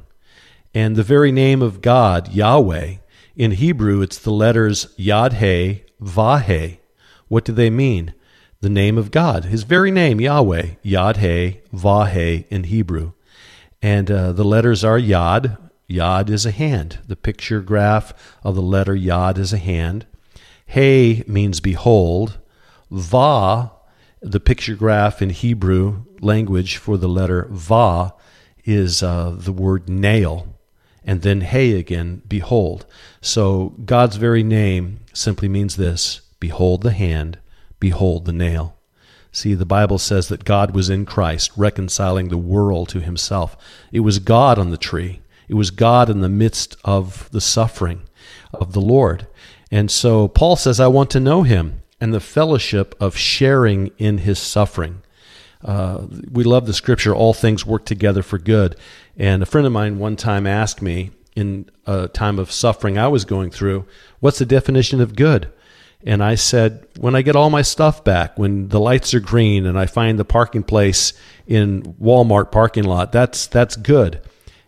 And 0.73 0.95
the 0.95 1.03
very 1.03 1.31
name 1.31 1.61
of 1.61 1.81
God, 1.81 2.29
Yahweh, 2.29 2.95
in 3.39 3.51
Hebrew, 3.51 4.01
it's 4.01 4.19
the 4.19 4.31
letters 4.31 4.93
Yad 4.97 5.35
He, 5.35 5.85
Vahe. 6.03 6.79
What 7.29 7.45
do 7.45 7.53
they 7.53 7.69
mean? 7.69 8.13
The 8.59 8.69
name 8.69 8.97
of 8.97 9.11
God, 9.11 9.45
his 9.45 9.63
very 9.63 9.91
name, 9.91 10.19
Yahweh, 10.19 10.71
Yad 10.83 11.17
He, 11.17 11.61
Vahe 11.73 12.45
in 12.49 12.65
Hebrew. 12.65 13.13
And 13.81 14.11
uh, 14.11 14.33
the 14.33 14.43
letters 14.43 14.83
are 14.83 14.99
Yad. 14.99 15.57
Yad 15.89 16.29
is 16.29 16.45
a 16.45 16.51
hand. 16.51 16.99
The 17.07 17.15
picture 17.15 17.61
graph 17.61 18.13
of 18.43 18.55
the 18.55 18.61
letter 18.61 18.93
Yad 18.93 19.37
is 19.37 19.53
a 19.53 19.57
hand. 19.57 20.05
He 20.65 21.23
means 21.25 21.61
behold. 21.61 22.39
Va 22.91 23.71
the 24.21 24.41
picture 24.41 24.75
graph 24.75 25.21
in 25.21 25.29
Hebrew 25.29 26.03
language 26.19 26.75
for 26.75 26.97
the 26.97 27.07
letter 27.07 27.47
Va 27.51 28.13
is 28.65 29.01
uh, 29.01 29.33
the 29.37 29.53
word 29.53 29.87
nail, 29.87 30.58
and 31.03 31.21
then 31.21 31.41
Hey 31.41 31.77
again, 31.77 32.21
behold. 32.27 32.85
So 33.21 33.73
God's 33.85 34.17
very 34.17 34.43
name 34.43 34.99
simply 35.13 35.47
means 35.47 35.75
this 35.75 36.21
Behold 36.39 36.81
the 36.81 36.91
hand, 36.91 37.39
behold 37.79 38.25
the 38.25 38.33
nail. 38.33 38.75
See, 39.31 39.53
the 39.53 39.65
Bible 39.65 39.99
says 39.99 40.27
that 40.29 40.43
God 40.43 40.71
was 40.71 40.89
in 40.89 41.05
Christ, 41.05 41.51
reconciling 41.55 42.29
the 42.29 42.37
world 42.37 42.89
to 42.89 42.99
himself. 42.99 43.55
It 43.91 43.99
was 43.99 44.19
God 44.19 44.57
on 44.57 44.71
the 44.71 44.77
tree. 44.77 45.21
It 45.47 45.53
was 45.53 45.71
God 45.71 46.09
in 46.09 46.21
the 46.21 46.29
midst 46.29 46.77
of 46.83 47.29
the 47.31 47.41
suffering 47.41 48.01
of 48.53 48.73
the 48.73 48.81
Lord. 48.81 49.27
And 49.71 49.91
so 49.91 50.27
Paul 50.27 50.55
says, 50.55 50.79
I 50.79 50.87
want 50.87 51.09
to 51.11 51.19
know 51.19 51.43
him 51.43 51.83
and 52.01 52.13
the 52.13 52.19
fellowship 52.19 52.95
of 52.99 53.15
sharing 53.15 53.91
in 53.97 54.19
his 54.19 54.39
suffering. 54.39 55.01
Uh, 55.63 56.07
we 56.31 56.43
love 56.43 56.65
the 56.65 56.73
scripture, 56.73 57.13
all 57.13 57.33
things 57.33 57.65
work 57.65 57.85
together 57.85 58.23
for 58.23 58.37
good. 58.37 58.75
And 59.19 59.43
a 59.43 59.45
friend 59.45 59.67
of 59.67 59.73
mine 59.73 59.99
one 59.99 60.15
time 60.15 60.47
asked 60.47 60.81
me 60.81 61.11
in 61.35 61.69
a 61.85 62.07
time 62.07 62.39
of 62.39 62.51
suffering 62.51 62.97
I 62.97 63.07
was 63.09 63.25
going 63.25 63.51
through, 63.51 63.85
what's 64.19 64.39
the 64.39 64.45
definition 64.45 65.01
of 65.01 65.15
good? 65.15 65.51
And 66.03 66.23
I 66.23 66.35
said, 66.35 66.87
when 66.97 67.15
I 67.15 67.21
get 67.21 67.35
all 67.35 67.49
my 67.49 67.61
stuff 67.61 68.03
back, 68.03 68.39
when 68.39 68.69
the 68.69 68.79
lights 68.79 69.13
are 69.13 69.19
green 69.19 69.65
and 69.65 69.77
I 69.77 69.85
find 69.85 70.17
the 70.17 70.25
parking 70.25 70.63
place 70.63 71.13
in 71.45 71.83
Walmart 72.01 72.51
parking 72.51 72.85
lot, 72.85 73.11
that's, 73.11 73.45
that's 73.47 73.75
good. 73.75 74.21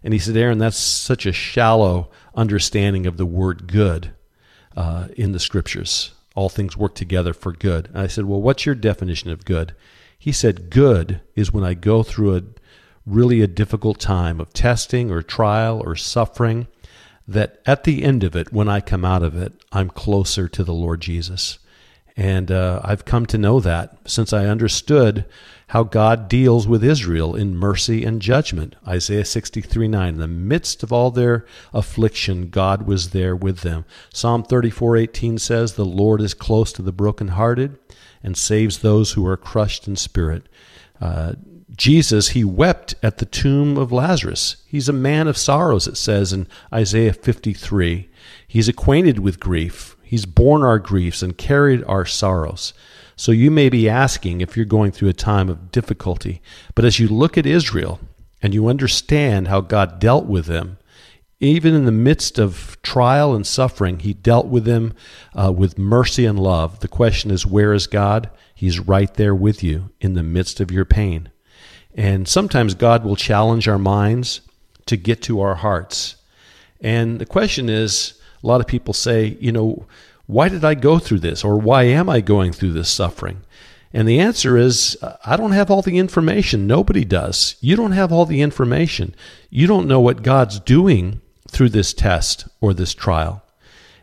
And 0.03 0.13
he 0.13 0.19
said, 0.19 0.35
Aaron, 0.35 0.57
that's 0.57 0.77
such 0.77 1.25
a 1.25 1.31
shallow 1.31 2.11
understanding 2.35 3.07
of 3.07 3.17
the 3.17 3.25
word 3.25 3.67
good 3.67 4.11
uh, 4.75 5.07
in 5.15 5.31
the 5.31 5.39
scriptures 5.39 6.11
all 6.35 6.49
things 6.49 6.77
work 6.77 6.95
together 6.95 7.33
for 7.33 7.51
good. 7.51 7.87
And 7.87 7.97
I 7.97 8.07
said, 8.07 8.25
Well, 8.25 8.41
what's 8.41 8.65
your 8.65 8.75
definition 8.75 9.29
of 9.31 9.45
good? 9.45 9.75
He 10.17 10.31
said, 10.31 10.69
Good 10.69 11.21
is 11.35 11.51
when 11.51 11.63
I 11.63 11.73
go 11.73 12.03
through 12.03 12.35
a 12.35 12.43
really 13.05 13.41
a 13.41 13.47
difficult 13.47 13.99
time 13.99 14.39
of 14.39 14.53
testing 14.53 15.11
or 15.11 15.21
trial 15.21 15.81
or 15.83 15.95
suffering, 15.95 16.67
that 17.27 17.59
at 17.65 17.83
the 17.83 18.03
end 18.03 18.23
of 18.23 18.35
it, 18.35 18.51
when 18.51 18.67
I 18.67 18.81
come 18.81 19.05
out 19.05 19.23
of 19.23 19.35
it, 19.35 19.53
I'm 19.71 19.89
closer 19.89 20.47
to 20.47 20.63
the 20.63 20.73
Lord 20.73 21.01
Jesus. 21.01 21.59
And 22.17 22.51
uh, 22.51 22.81
I've 22.83 23.05
come 23.05 23.25
to 23.27 23.37
know 23.37 23.59
that 23.61 23.97
since 24.05 24.33
I 24.33 24.45
understood 24.45 25.25
how 25.71 25.83
God 25.83 26.27
deals 26.27 26.67
with 26.67 26.83
Israel 26.83 27.33
in 27.33 27.55
mercy 27.55 28.03
and 28.03 28.21
judgment. 28.21 28.75
Isaiah 28.85 29.23
63 29.23 29.87
9. 29.87 30.15
In 30.15 30.19
the 30.19 30.27
midst 30.27 30.83
of 30.83 30.91
all 30.91 31.11
their 31.11 31.45
affliction, 31.73 32.49
God 32.49 32.85
was 32.85 33.11
there 33.11 33.37
with 33.37 33.61
them. 33.61 33.85
Psalm 34.13 34.43
34 34.43 34.97
18 34.97 35.37
says, 35.37 35.73
The 35.73 35.85
Lord 35.85 36.19
is 36.19 36.33
close 36.33 36.73
to 36.73 36.81
the 36.81 36.91
brokenhearted 36.91 37.79
and 38.21 38.35
saves 38.35 38.79
those 38.79 39.13
who 39.13 39.25
are 39.25 39.37
crushed 39.37 39.87
in 39.87 39.95
spirit. 39.95 40.43
Uh, 40.99 41.35
Jesus, 41.75 42.29
he 42.29 42.43
wept 42.43 42.95
at 43.01 43.17
the 43.17 43.25
tomb 43.25 43.77
of 43.77 43.91
Lazarus. 43.91 44.57
He's 44.67 44.89
a 44.89 44.93
man 44.93 45.27
of 45.27 45.37
sorrows, 45.37 45.87
it 45.87 45.97
says 45.97 46.33
in 46.33 46.47
Isaiah 46.73 47.13
53. 47.13 48.09
He's 48.47 48.67
acquainted 48.67 49.19
with 49.19 49.39
grief. 49.39 49.95
He's 50.03 50.25
borne 50.25 50.63
our 50.63 50.79
griefs 50.79 51.21
and 51.21 51.37
carried 51.37 51.83
our 51.85 52.05
sorrows. 52.05 52.73
So 53.15 53.31
you 53.31 53.49
may 53.49 53.69
be 53.69 53.87
asking 53.87 54.41
if 54.41 54.57
you're 54.57 54.65
going 54.65 54.91
through 54.91 55.09
a 55.09 55.13
time 55.13 55.47
of 55.47 55.71
difficulty, 55.71 56.41
but 56.75 56.83
as 56.83 56.99
you 56.99 57.07
look 57.07 57.37
at 57.37 57.45
Israel 57.45 57.99
and 58.41 58.53
you 58.53 58.67
understand 58.67 59.47
how 59.47 59.61
God 59.61 59.99
dealt 59.99 60.25
with 60.25 60.47
them, 60.47 60.77
even 61.39 61.73
in 61.73 61.85
the 61.85 61.91
midst 61.91 62.37
of 62.37 62.77
trial 62.83 63.33
and 63.33 63.45
suffering, 63.45 63.99
He 63.99 64.13
dealt 64.13 64.47
with 64.47 64.65
them 64.65 64.93
uh, 65.33 65.51
with 65.51 65.77
mercy 65.77 66.25
and 66.25 66.39
love. 66.39 66.81
The 66.81 66.87
question 66.87 67.31
is, 67.31 67.45
where 67.45 67.73
is 67.73 67.87
God? 67.87 68.29
He's 68.53 68.79
right 68.79 69.11
there 69.15 69.33
with 69.33 69.63
you 69.63 69.89
in 69.99 70.13
the 70.13 70.23
midst 70.23 70.59
of 70.59 70.69
your 70.71 70.85
pain. 70.85 71.30
And 71.95 72.27
sometimes 72.27 72.73
God 72.73 73.03
will 73.03 73.15
challenge 73.15 73.67
our 73.67 73.79
minds 73.79 74.41
to 74.85 74.97
get 74.97 75.21
to 75.23 75.41
our 75.41 75.55
hearts. 75.55 76.15
And 76.79 77.19
the 77.19 77.25
question 77.25 77.69
is 77.69 78.13
a 78.43 78.47
lot 78.47 78.61
of 78.61 78.67
people 78.67 78.93
say, 78.93 79.37
you 79.39 79.51
know, 79.51 79.85
why 80.25 80.49
did 80.49 80.63
I 80.63 80.75
go 80.75 80.99
through 80.99 81.19
this? 81.19 81.43
Or 81.43 81.57
why 81.57 81.83
am 81.83 82.09
I 82.09 82.21
going 82.21 82.53
through 82.53 82.73
this 82.73 82.89
suffering? 82.89 83.41
And 83.93 84.07
the 84.07 84.19
answer 84.19 84.57
is, 84.57 84.97
I 85.25 85.35
don't 85.35 85.51
have 85.51 85.69
all 85.69 85.81
the 85.81 85.97
information. 85.97 86.65
Nobody 86.65 87.03
does. 87.03 87.57
You 87.59 87.75
don't 87.75 87.91
have 87.91 88.11
all 88.11 88.25
the 88.25 88.41
information. 88.41 89.13
You 89.49 89.67
don't 89.67 89.87
know 89.87 89.99
what 89.99 90.23
God's 90.23 90.59
doing 90.59 91.19
through 91.49 91.69
this 91.69 91.93
test 91.93 92.47
or 92.61 92.73
this 92.73 92.93
trial. 92.93 93.43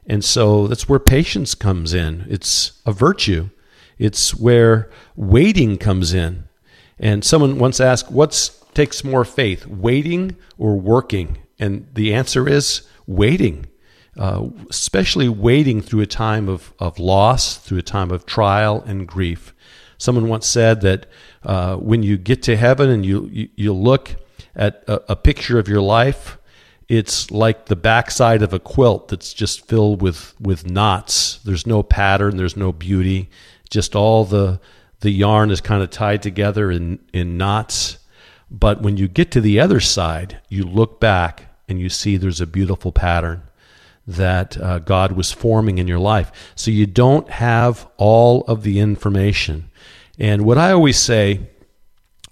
And 0.06 0.22
so 0.22 0.66
that's 0.66 0.88
where 0.88 0.98
patience 0.98 1.54
comes 1.54 1.94
in. 1.94 2.26
It's 2.28 2.80
a 2.84 2.92
virtue. 2.92 3.48
It's 3.98 4.34
where 4.34 4.90
waiting 5.16 5.78
comes 5.78 6.12
in. 6.12 6.47
And 7.00 7.24
someone 7.24 7.58
once 7.58 7.80
asked, 7.80 8.10
what 8.10 8.50
takes 8.74 9.04
more 9.04 9.24
faith, 9.24 9.66
waiting 9.66 10.36
or 10.56 10.76
working? 10.76 11.38
And 11.58 11.86
the 11.94 12.14
answer 12.14 12.48
is 12.48 12.82
waiting 13.06 13.66
uh, 14.18 14.48
especially 14.68 15.28
waiting 15.28 15.80
through 15.80 16.00
a 16.00 16.06
time 16.06 16.48
of, 16.48 16.74
of 16.80 16.98
loss, 16.98 17.56
through 17.56 17.78
a 17.78 17.82
time 17.82 18.10
of 18.10 18.26
trial 18.26 18.82
and 18.84 19.06
grief. 19.06 19.54
Someone 19.96 20.28
once 20.28 20.46
said 20.46 20.80
that 20.80 21.06
uh, 21.44 21.76
when 21.76 22.02
you 22.02 22.18
get 22.18 22.42
to 22.44 22.56
heaven 22.56 22.90
and 22.90 23.06
you, 23.06 23.28
you, 23.32 23.48
you 23.54 23.72
look 23.72 24.16
at 24.56 24.82
a, 24.88 25.12
a, 25.12 25.16
picture 25.16 25.58
of 25.58 25.68
your 25.68 25.80
life, 25.80 26.36
it's 26.88 27.30
like 27.30 27.66
the 27.66 27.76
backside 27.76 28.42
of 28.42 28.52
a 28.52 28.58
quilt 28.58 29.08
that's 29.08 29.32
just 29.32 29.66
filled 29.68 30.02
with, 30.02 30.34
with 30.40 30.68
knots. 30.68 31.38
There's 31.44 31.66
no 31.66 31.84
pattern, 31.84 32.36
there's 32.36 32.56
no 32.56 32.72
beauty, 32.72 33.30
just 33.70 33.94
all 33.94 34.24
the, 34.24 34.60
the 35.00 35.10
yarn 35.10 35.50
is 35.50 35.60
kind 35.60 35.82
of 35.82 35.90
tied 35.90 36.22
together 36.22 36.70
in, 36.70 36.98
in 37.12 37.36
knots. 37.36 37.98
But 38.50 38.82
when 38.82 38.96
you 38.96 39.08
get 39.08 39.30
to 39.32 39.40
the 39.40 39.60
other 39.60 39.80
side, 39.80 40.40
you 40.48 40.64
look 40.64 41.00
back 41.00 41.54
and 41.68 41.80
you 41.80 41.88
see 41.88 42.16
there's 42.16 42.40
a 42.40 42.46
beautiful 42.46 42.92
pattern 42.92 43.42
that 44.06 44.56
uh, 44.56 44.78
God 44.78 45.12
was 45.12 45.32
forming 45.32 45.78
in 45.78 45.86
your 45.86 45.98
life. 45.98 46.32
So 46.54 46.70
you 46.70 46.86
don't 46.86 47.28
have 47.28 47.86
all 47.98 48.42
of 48.48 48.62
the 48.62 48.80
information. 48.80 49.70
And 50.18 50.46
what 50.46 50.56
I 50.56 50.72
always 50.72 50.98
say 50.98 51.48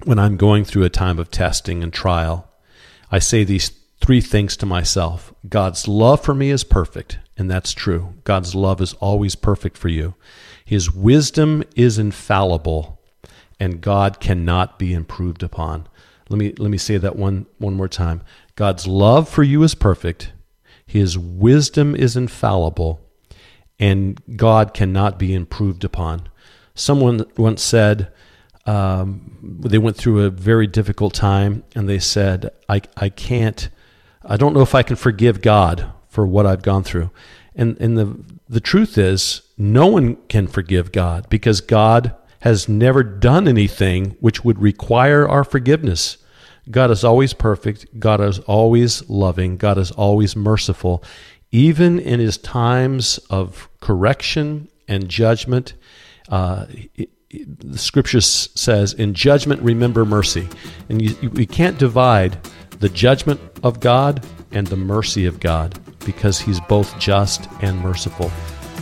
when 0.05 0.19
I'm 0.19 0.37
going 0.37 0.65
through 0.65 0.85
a 0.85 0.91
time 0.91 1.19
of 1.19 1.31
testing 1.31 1.83
and 1.83 1.93
trial, 1.93 2.49
I 3.13 3.19
say 3.19 3.45
these 3.45 3.71
three 4.01 4.21
things 4.21 4.57
to 4.59 4.67
myself 4.67 5.33
God's 5.49 5.87
love 5.87 6.23
for 6.23 6.35
me 6.35 6.51
is 6.51 6.65
perfect, 6.65 7.19
and 7.37 7.51
that's 7.51 7.73
true. 7.73 8.15
God's 8.25 8.55
love 8.55 8.81
is 8.81 8.95
always 8.95 9.35
perfect 9.35 9.77
for 9.77 9.89
you. 9.89 10.15
His 10.67 10.93
wisdom 10.93 11.65
is 11.75 11.99
infallible, 11.99 13.01
and 13.59 13.81
God 13.81 14.21
cannot 14.21 14.79
be 14.79 14.93
improved 14.93 15.43
upon. 15.43 15.89
Let 16.29 16.39
me, 16.39 16.53
let 16.59 16.71
me 16.71 16.77
say 16.77 16.99
that 16.99 17.17
one, 17.17 17.47
one 17.57 17.75
more 17.75 17.89
time. 17.89 18.21
God's 18.57 18.87
love 18.87 19.31
for 19.31 19.43
you 19.43 19.63
is 19.63 19.75
perfect 19.75 20.33
his 20.87 21.19
wisdom 21.19 21.97
is 21.97 22.17
infallible, 22.17 23.01
and 23.79 24.21
God 24.37 24.73
cannot 24.73 25.19
be 25.19 25.35
improved 25.35 25.85
upon. 25.85 26.29
Someone 26.75 27.25
once 27.37 27.63
said, 27.63 28.13
um, 28.67 29.61
they 29.63 29.79
went 29.79 29.97
through 29.97 30.25
a 30.25 30.31
very 30.31 30.67
difficult 30.67 31.13
time, 31.13 31.65
and 31.75 31.89
they 31.89 31.99
said, 31.99 32.51
I, 32.69 32.83
I 32.97 33.09
can't, 33.09 33.69
I 34.25 34.37
don't 34.37 34.55
know 34.55 34.63
if 34.63 34.75
I 34.75 34.83
can 34.83 34.97
forgive 34.97 35.43
God 35.43 35.91
for 36.09 36.27
what 36.27 36.47
I've 36.47 36.63
gone 36.63 36.85
through. 36.85 37.11
And, 37.55 37.77
and 37.81 37.99
the, 37.99 38.25
the 38.49 38.61
truth 38.61 38.97
is, 38.97 39.43
no 39.59 39.87
one 39.87 40.17
can 40.29 40.47
forgive 40.47 40.93
God 40.93 41.29
because 41.29 41.61
God 41.61 42.15
has 42.41 42.69
never 42.69 43.03
done 43.03 43.49
anything 43.49 44.17
which 44.21 44.45
would 44.45 44.61
require 44.61 45.29
our 45.29 45.45
forgiveness. 45.45 46.19
God 46.71 46.91
is 46.91 47.05
always 47.05 47.33
perfect. 47.33 47.99
God 47.99 48.21
is 48.21 48.39
always 48.41 49.09
loving. 49.09 49.57
God 49.57 49.79
is 49.79 49.91
always 49.93 50.37
merciful. 50.37 51.03
Even 51.53 51.99
in 51.99 52.21
his 52.21 52.39
times 52.39 53.19
of 53.31 53.69
correction 53.81 54.69
and 54.89 55.09
judgment, 55.09 55.75
uh, 56.29 56.67
it, 56.69 57.11
it, 57.31 57.73
the 57.73 57.79
scripture 57.79 58.21
says, 58.21 58.93
in 58.93 59.15
judgment, 59.15 59.63
remember 59.63 60.05
mercy. 60.05 60.49
And 60.89 61.01
you, 61.01 61.17
you, 61.23 61.31
you 61.35 61.47
can't 61.47 61.79
divide 61.79 62.39
the 62.81 62.89
judgment 62.89 63.41
of 63.63 63.81
God 63.81 64.25
and 64.53 64.67
the 64.67 64.77
mercy 64.77 65.27
of 65.27 65.41
God 65.41 65.79
because 66.05 66.41
he's 66.41 66.61
both 66.61 66.99
just 66.99 67.49
and 67.63 67.81
merciful. 67.81 68.31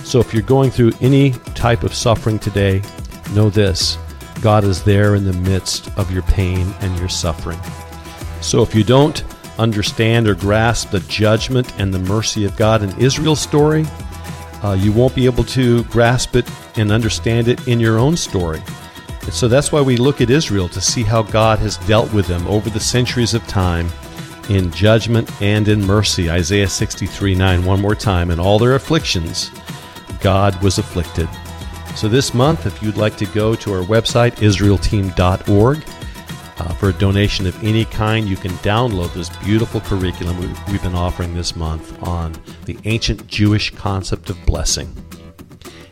So 0.03 0.21
if 0.21 0.35
you're 0.35 0.43
going 0.43 0.71
through 0.71 0.93
any 1.01 1.31
type 1.55 1.83
of 1.83 1.95
suffering 1.95 2.39
today, 2.39 2.83
know 3.35 3.51
this 3.51 3.99
God 4.41 4.65
is 4.65 4.83
there 4.83 5.15
in 5.15 5.25
the 5.25 5.33
midst 5.33 5.89
of 5.97 6.11
your 6.11 6.23
pain 6.23 6.75
and 6.81 6.99
your 6.99 7.09
suffering. 7.09 7.61
So 8.41 8.63
if 8.63 8.75
you 8.75 8.85
don't 8.85 9.25
understand 9.59 10.29
or 10.29 10.35
grasp 10.35 10.91
the 10.91 11.01
judgment 11.01 11.73
and 11.79 11.95
the 11.95 11.99
mercy 11.99 12.45
of 12.45 12.57
God 12.57 12.83
in 12.83 12.91
Israel's 12.99 13.41
story, 13.41 13.87
uh, 14.63 14.73
you 14.73 14.93
won't 14.93 15.15
be 15.15 15.27
able 15.27 15.45
to 15.45 15.85
grasp 15.85 16.37
it 16.37 16.51
and 16.77 16.91
understand 16.91 17.49
it 17.49 17.67
in 17.69 17.81
your 17.81 17.99
own 17.99 18.17
story. 18.17 18.63
And 19.23 19.33
so 19.33 19.49
that's 19.49 19.73
why 19.73 19.81
we 19.81 19.97
look 19.97 20.21
at 20.21 20.31
Israel 20.31 20.69
to 20.71 20.81
see 20.81 21.03
how 21.03 21.23
God 21.23 21.59
has 21.61 21.79
dealt 21.79 22.13
with 22.13 22.27
them 22.27 22.47
over 22.47 22.69
the 22.69 22.81
centuries 22.81 23.33
of 23.33 23.47
time 23.47 23.89
in 24.51 24.71
judgment 24.71 25.31
and 25.41 25.69
in 25.69 25.83
mercy. 25.83 26.31
Isaiah 26.31 26.69
63 26.69 27.35
9, 27.35 27.65
one 27.65 27.81
more 27.81 27.95
time. 27.95 28.31
In 28.31 28.39
all 28.39 28.59
their 28.59 28.75
afflictions, 28.75 29.51
God 30.25 30.61
was 30.63 30.79
afflicted. 30.79 31.29
So 31.97 32.09
this 32.09 32.33
month, 32.33 32.65
if 32.65 32.83
you'd 32.83 32.97
like 32.97 33.17
to 33.19 33.27
go 33.27 33.55
to 33.55 33.75
our 33.75 33.85
website, 33.85 34.37
israelteam.org, 34.37 35.85
uh, 36.57 36.75
for 36.75 36.89
a 36.89 36.93
donation 36.95 37.47
of 37.47 37.63
any 37.63 37.85
kind, 37.85 38.27
you 38.27 38.37
can 38.37 38.53
download 38.53 39.13
this 39.13 39.29
beautiful 39.45 39.83
curriculum 39.83 40.41
we've 40.41 40.83
been 40.83 40.95
offering 40.95 41.35
this 41.35 41.55
month 41.55 42.03
on 42.03 42.35
the 42.65 42.79
ancient 42.85 43.27
Jewish 43.27 43.71
concept 43.75 44.31
of 44.31 44.47
blessing. 44.47 44.91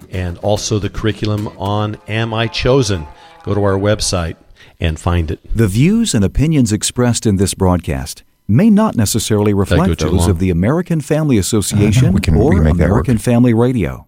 And 0.09 0.39
also 0.39 0.79
the 0.79 0.89
curriculum 0.89 1.49
on 1.59 1.99
Am 2.09 2.33
I 2.33 2.47
Chosen? 2.47 3.07
Go 3.43 3.55
to 3.55 3.63
our 3.63 3.79
website 3.79 4.37
and 4.81 4.99
find 4.99 5.31
it. 5.31 5.41
The 5.55 5.69
views 5.69 6.15
and 6.15 6.25
opinions 6.25 6.73
expressed 6.73 7.27
in 7.27 7.37
this 7.37 7.53
broadcast 7.53 8.23
may 8.49 8.71
not 8.71 8.97
necessarily 8.97 9.53
reflect 9.53 9.99
those 9.99 10.27
of 10.27 10.39
the 10.39 10.49
American 10.49 11.03
Family 11.03 11.37
Association 11.45 12.19
or 12.35 12.67
American 12.67 13.19
Family 13.19 13.53
Radio. 13.53 14.07